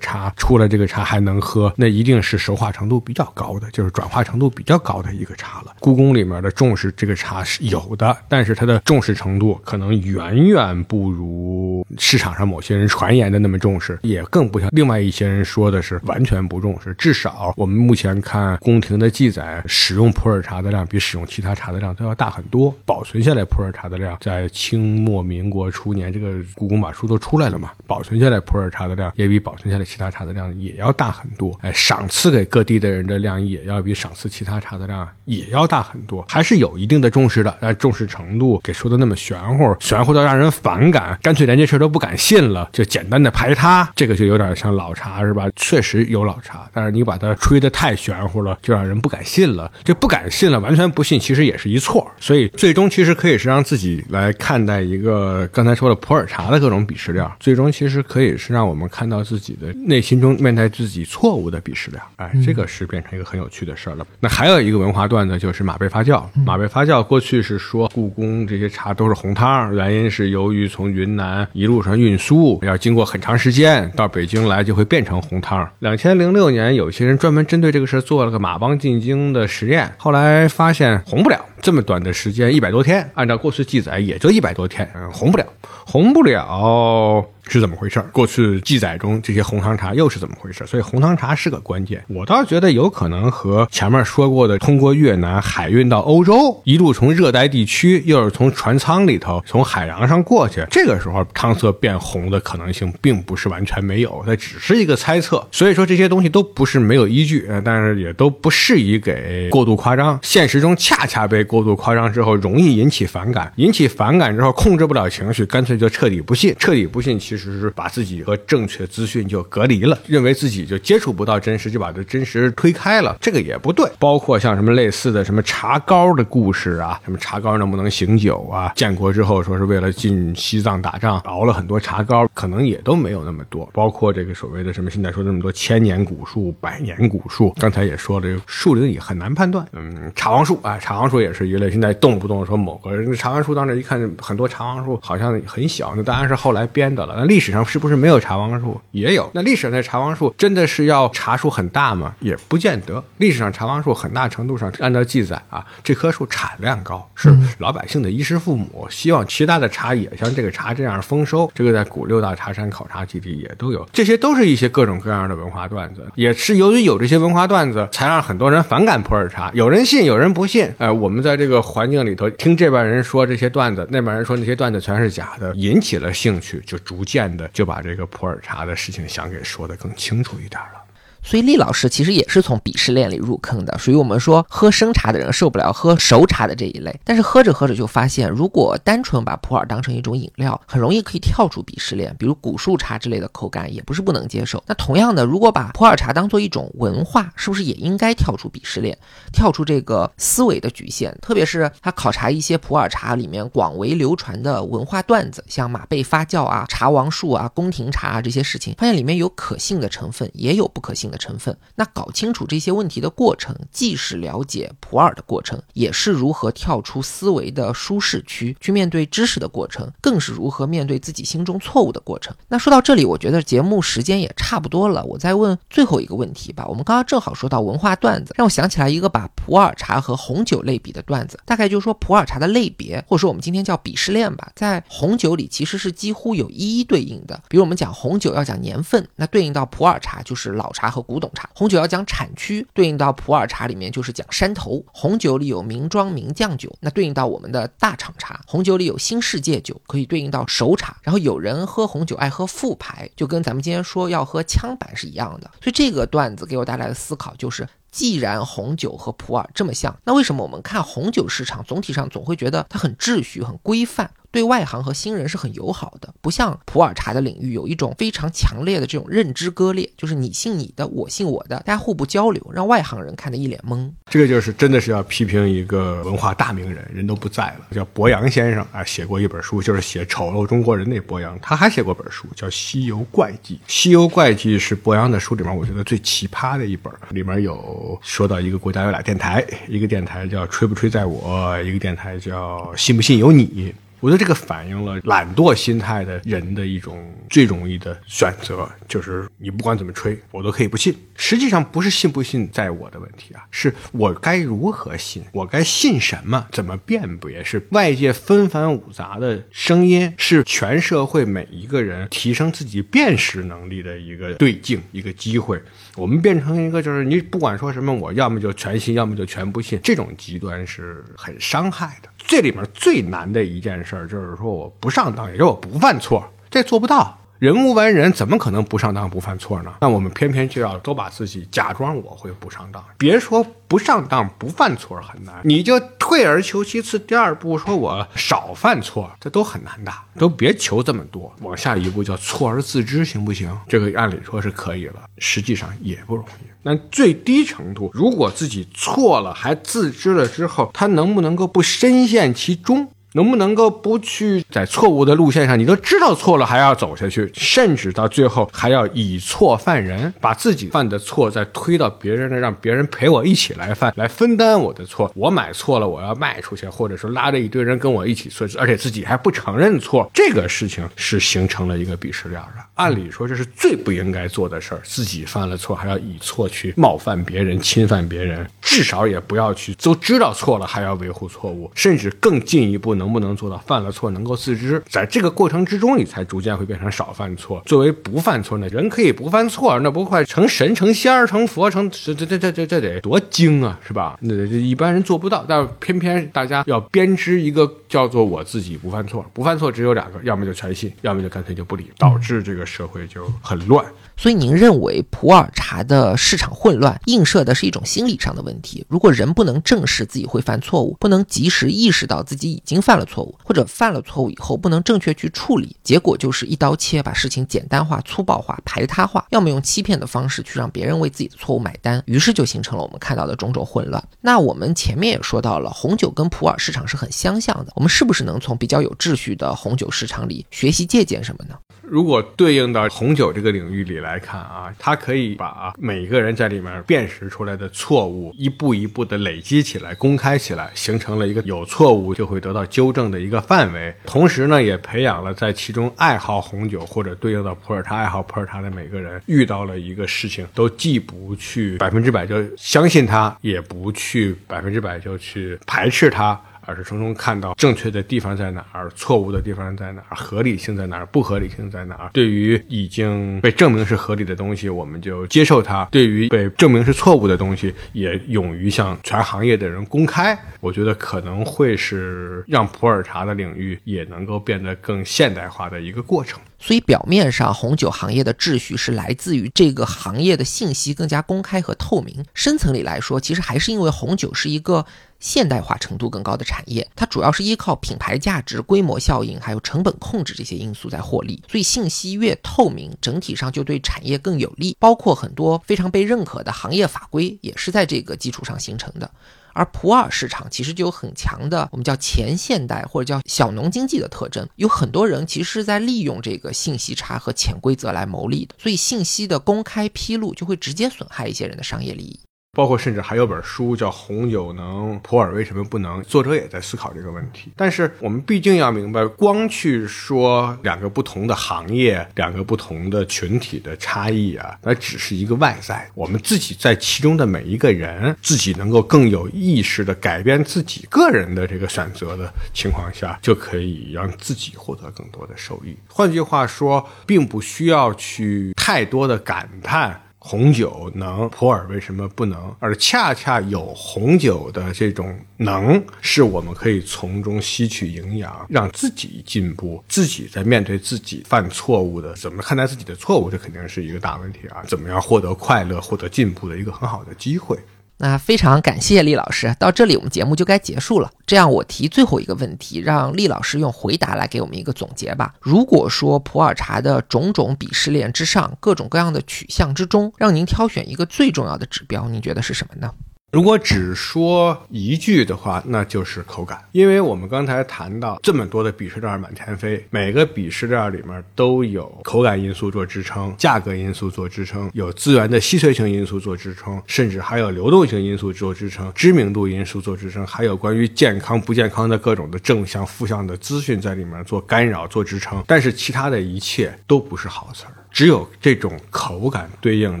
[0.00, 5.76] 茶，出来这个茶还能喝，那一定是熟化程度比较高的，就是转化程度比较高的一个茶了。
[5.78, 16.92] 故宫里面的重视这个茶是有的，但是它的重视程度可能远远不如市场上某些人传言的那么重视，也更不像另外一些人说的是完全不重视。
[16.94, 22.74] 至少我们目前看宫廷的记载，使用普洱茶的量比使用其他茶的量都要大大很多。
[22.86, 31.54] 保存下来普洱茶的量，在清末民国初年，这个故宫把书都出来了嘛，保存下来普洱茶的量也比保存下来其他茶的量也要大很多。
[31.60, 37.54] 哎，赏赐给各地的人的量也要比赏赐其他茶的量也要大很多，还是有一定的重视的。
[37.60, 45.46] 但重视程度给说的那么玄乎，玄乎到让人反感，干脆连这事都不敢信了，就简单的排他，这个就有点像老茶是吧？
[45.56, 49.70] 确实有老茶，但是你把它吹得太玄乎了，就让人不敢信了。
[49.84, 52.10] 这不敢信了，完全不信，其实也是一错。
[52.18, 62.02] 所以最终其实可以是让自己来看待一个刚才说的普洱茶的各种鄙视链，最终其实可以是让我们看到自己的内心中面对自己错误的鄙视链。
[62.16, 64.06] 哎，这个是变成一个很有趣的事儿了。
[64.20, 66.24] 那还有一个文化段子就是马背发酵。
[66.46, 75.68] 马背发酵过去是说故宫这些茶都是红汤，原因是由于从云南一路上运输要经过很长时间，到北京来就会变成红汤。
[75.80, 81.44] 两千零六年，有些人专门针对这个事儿做了个马帮进京的实验，后来发现红不了。
[81.60, 85.44] 这么短的时间，一百多天，按照过去记载也就一百多天，红不了，
[85.86, 87.26] 红不了。
[87.46, 88.02] 是怎么回事？
[88.10, 90.66] 过去记载中这些红糖茶又是怎么回事？
[90.66, 92.02] 所以红糖茶是个关键。
[92.08, 105.46] 我倒觉得有可能和前面说过的通过越南海运到欧洲，一路从热带地区，又是从船舱里头从海洋上过去，这个时候汤色变红的可能性并不是完全没有，它只是一个猜测。
[105.52, 110.18] 所以说这些东西都不是没有依据，但是也都不适宜给过度夸张。
[110.22, 117.33] 现实中恰恰被过度夸张之后，容易引起反感，引起反感之后控制不了情绪，干脆就彻底不信，彻底不信其。
[117.36, 123.90] 其实是把自己和正确资讯就隔离了，认为自己就接触不到真实，就把这真实推开了，这个也不对。
[123.98, 128.72] 包括像什么类似的什么茶膏的故事啊，什么茶膏能不能醒酒啊？
[128.76, 133.68] 建国之后说是为了进西藏打仗熬了很多茶膏，可能也都没有那么多。
[133.72, 139.66] 包括这个所谓的什么现在说那么多千年古树、百年古树，刚才也说了，这个树龄也很难判断。
[139.72, 141.68] 嗯，茶王树啊，茶王树也是一类。
[141.68, 147.23] 现在动不动说某个人茶王树当时一看，很多茶王树好像很小，那当然是后来编的了。
[147.26, 148.80] 历史上是不是没有茶王树？
[148.90, 149.30] 也有。
[149.34, 152.14] 那历史上的茶王树真的是要茶树很大吗？
[152.20, 153.02] 也不见得。
[153.18, 161.50] 历史上茶王树很大程度上按照记载啊，这棵树产量高，是老百姓的衣食父母，希望其他的茶也像这个茶这样丰收。
[161.54, 163.86] 这个在古六大茶山考察基地也都有。
[163.92, 169.50] 这些都是一些各种各样的文化段子，也是由于有这些文化段子，才让很多人反感普洱茶。
[169.54, 170.68] 有人信，有人不信。
[170.78, 177.13] 哎，我们在这个环境里头听这边人说这些段子，那边人说那些段子全是假的，引起了兴趣，就逐渐。
[177.14, 180.83] 渐的就把这个普洱茶的事情想给说的更清楚一点了。
[181.24, 186.94] 所以厉老师其实也是从鄙视链里入坑的，属于我们说喝生茶的人受不了喝熟茶的这一类。
[187.02, 194.62] 但是喝着喝着就发现，如果单纯把普洱当成一种饮料，很容易可以跳出鄙视链，比如古树茶之类的口感也不是不能接受。
[194.66, 198.96] 那同样的，如果把普洱茶当做一种文化，是不是也应该跳出鄙视链，
[199.32, 201.14] 跳出这个思维的局限？
[201.22, 211.56] 特别是他考察一些普洱茶里面广为流传的文化段子，像马背发酵啊、茶王树啊、宫廷茶啊这些事情，发现里面有可信的成分，也有不可信的成分。
[211.76, 222.34] 那搞清楚这些问题的过程，既是了解普洱的过程，也是如何跳出思维的舒适区去面对知识的过程，更是如何面对自己心中错误的过程。
[222.48, 226.66] 那说到这里，我觉得节目时间也差不多了，我再问最后一个问题吧。
[226.66, 237.40] 我们刚刚正好说到文化段子，让我想起来一个把普洱茶和红酒类比的段子，大概就是说普洱茶的类别，或者说我们今天叫鄙视链吧，在红酒里其实是几乎有一一对应的。
[237.48, 241.48] 比如我们讲红酒要讲年份，那对应到普洱茶就是老茶和古董茶。
[241.54, 244.84] 红酒要讲产区，对应到普洱茶里面就是讲山头。
[244.92, 248.40] 红酒里有名庄名酱酒，那对应到我们的大厂茶。
[248.46, 250.96] 红酒里有新世界酒，可以对应到熟茶。
[251.02, 255.50] 然后有人喝红酒爱喝副牌，就跟咱们今天说要喝枪版是一样的。
[255.62, 257.68] 所以这个段子给我带来的思考就是。
[257.90, 264.10] 既然红酒和普洱这么像，那为什么我们看红酒市场总体上总会觉得它很秩序、很规范？
[264.34, 273.88] 对外行和新人是很友好的，不像普洱茶的领域有一种非常强烈的这种认知割裂，就是你信你的，我信我的，大家互不交流，让外行人看得一脸懵。
[274.06, 283.54] 这个就是真的是要批评一个文化大名人，人都不在了，叫博洋先生啊，写过一本书，就是写丑陋中国人那博洋，他还写过本书叫《西游怪记》。
[283.68, 293.72] 《西游怪记》是博洋的书里面我觉得最奇葩的一本，里面有说到一个国家有俩电台，一个电台叫吹不吹在我，一个电台叫信不信由你。
[294.04, 300.94] 我觉得这个反映了懒惰心态的人的一种最容易的选择，就是你不管怎么吹，我都可以不信。
[301.16, 307.42] 实际上不是信不信在我的问题啊，是我该如何信，我该信什么，怎么辨别？
[307.42, 315.58] 是外界纷繁五杂的声音，是全社会每一个人提升自己辨识能力的一个对镜，一个机会。
[315.96, 322.08] 我们变成一个就是你不管说什么，我要么就全信，要么就全不信，这种极端是很伤害的。
[322.18, 327.18] 这里面最难的一件事就是说，我不上当，也就我不犯错，这做不到。
[327.38, 329.74] 人无完人，怎么可能不上当不犯错呢？
[329.80, 332.82] 那我们偏偏就要都把自己假装我会不上当。
[332.96, 339.92] 别说不上当不犯错很难，你就退而求其次，第二步说我少犯错，这都很难的。
[340.16, 343.54] 都别求这么多，往下一步叫错而自知，行不行？
[343.68, 346.46] 这个按理说是可以了，实际上也不容易。
[346.62, 352.88] 那最低程度，如果自己错了还自知了之后，他能不能够不深陷其中？
[353.16, 355.56] 能不能够不去在错误的路线上？
[355.56, 365.12] 你都知道错了还要走下去，甚至到最后还要以错犯人，把自己犯的错再推到别人那，让别人陪我一起来犯，来分担我的错。
[365.14, 372.64] 我买错了，我要卖出去，或者说拉着一堆人跟我一起错，而且自己还不承认错，这个事情是形成了一个鄙视链的。
[372.74, 383.03] 按理说这是最不应该做的事儿，自己犯了错还要以错去冒犯别人、侵犯别人，至少也不要去都知道错了还要维护错误，甚至更进一步能。
[383.04, 384.82] 能不能做到犯了错能够自知？
[384.88, 387.62] 在这个过程之中，你才逐渐会变成少犯错。
[387.66, 394.16] 作为不犯错的人，可以不犯错，那不快成神、成仙儿、成佛、成这这这这这得多精啊，是吧？
[394.20, 403.84] 那这一般人做不到，但偏偏大家要编织一个叫做我自己不犯错，不犯错只有两个，要么就全信，要么就干脆就不理，导致这个社会就很乱。
[404.16, 408.84] 所以您认为普洱茶的市场混乱映射的是一种心理上的问题？
[408.88, 424.02] 如果人不能正视自己会犯错误，不能及时意识到自己已经犯了错误，或者犯了错误以后不能正确去处理，结果就是一刀切，把事情简单化、粗暴化、排他化，要么用欺骗的方式去让别人为自己的错误买单，于是就形成了我们看到的种种混乱。
[424.20, 431.56] 那我们前面也说到了，红酒跟普洱市场是很相像的，我们是不是能从比较有秩序的红酒市场里学习借鉴什么呢？
[431.86, 443.94] 如果对应到红酒这个领域里来看啊，它可以把每个人在里面辨识出来的错误一步一步的累积起来、公开起来，形成了一个有错误就会得到纠正的一个范围。
[444.04, 456.40] 同时呢，也培养了在其中爱好红酒或者对应到普洱茶爱好普洱茶的每个人，遇到了一个事情，都既不去百分之百就相信它，也不去百分之百就去排斥它。
[456.66, 462.10] 而是从中看到正确的地方在哪儿，错误的地方在哪儿，合理性在哪儿，不合理性在哪儿。
[462.12, 470.38] 对于已经被证明是合理的东西，我们就接受它；对于被证明是错误的东西，也勇于向全行业的人公开。
[470.60, 476.40] 我觉得可能会是让普洱茶的领域也能够变得更现代化的一个过程。
[476.58, 482.24] 所以表面上红酒行业的秩序是来自于这个行业的信息更加公开和透明。
[482.32, 484.86] 深层里来说，其实还是因为红酒是一个
[485.24, 491.42] 现代化程度更高的产业，它主要是依靠品牌价值、规模效应还有成本控制这些因素在获利。
[491.48, 494.76] 所以信息越透明，整体上就对产业更有利。
[494.78, 499.10] 包括很多非常被认可的行业法规，也是在这个基础上形成的。
[499.54, 512.20] 而普洱市场其实就有很强的我们叫前现代或者叫小农经济的特征，有很多人其实是在利用这个信息差和潜规则来牟利的，所以信息的公开披露就会直接损害一些人的商业利益。
[512.54, 517.52] 包括甚至还有本书叫《红酒能，普洱为什么不能》，作者也在思考这个问题。
[517.56, 525.90] 但是我们毕竟要明白，光去说两个不同的行业、两个不同的群体的差异啊，那只是一个外在。
[525.94, 535.76] 我们自己在其中的每一个人，自己能够更有意识的改变自己个人的这个选择的情况下，就可以让自己获得更多的收益。
[535.88, 540.00] 换句话说，并不需要去太多的感叹。
[540.26, 542.56] 红酒能，普洱为什么不能？
[542.58, 549.84] 而恰恰有红酒的这种能，是我们可以从中吸取营养，让自己进步。
[549.86, 554.64] 自己在面对自己犯错误的，怎么看待自己的错误，这肯定是一个大问题啊！
[554.66, 557.58] 怎么样获得快乐、获得进步的一个很好的机会。
[557.96, 561.10] 那非常感谢厉老师，到这里我们节目就该结束了。
[561.26, 565.34] 这样，我提最后一个问题，让厉老师用回答来给我们一个总结吧。
[565.40, 572.92] 如果说普洱茶的种种鄙视链之上，各种各样的取向之中，让您挑选一个最重要的指标，您觉得是什么呢？
[573.34, 576.56] 如果只说一句的话，那就是口感。
[576.70, 595.42] 因为我们刚才谈到这么多的鄙视链满天飞，每个鄙视链里面都有口感因素做支撑，价格因素做支撑，有资源的稀缺性因素做支撑，甚至还有流动性因素做支撑，知名度因素做支撑，还有关于健康不健康的各种的正向负向的资讯在里面做干扰做支撑。
[595.44, 597.74] 但是其他的一切都不是好词儿。
[597.94, 600.00] 只有这种口感对应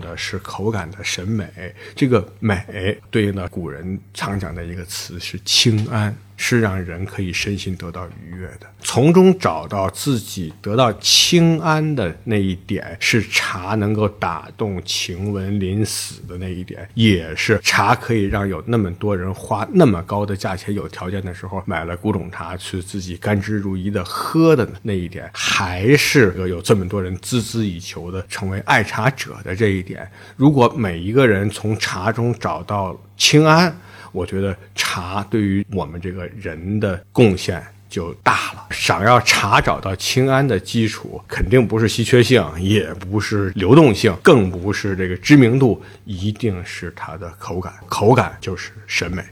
[0.00, 1.46] 的是口感的审美，
[1.94, 6.12] 这个美对应的古人常讲的一个词是清安。
[6.36, 30.10] 是让人可以身心得到愉悦的，从中找到自己得到清安的那一点，是茶能够打动晴雯临死的那一点，也是茶可以让有那么多人花那么高的价钱，有条件的时候买了古董茶去自己甘之如饴的喝的那一点，还是有这么多人孜孜以求的成为爱茶者的这一点。
[30.36, 33.74] 如果每一个人从茶中找到清安。
[34.14, 38.66] 我觉得茶对于我们这个人的贡献就大了。
[38.70, 47.74] 想要茶找到清安的基础，肯定不是稀缺性，也不是流动性，更不是这个知名度，一定是它的口感。
[47.88, 49.22] 口感就是审美，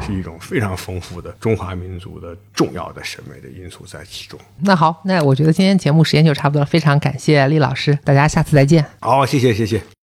[0.00, 4.38] 是一种非常丰富的中华民族的重要的审美的因素在其中。
[4.60, 8.84] 那好，那我觉得今天节目时间就差不多了，非常感谢厉老师，大家下次再见。
[9.00, 10.01] 好，谢谢，谢谢。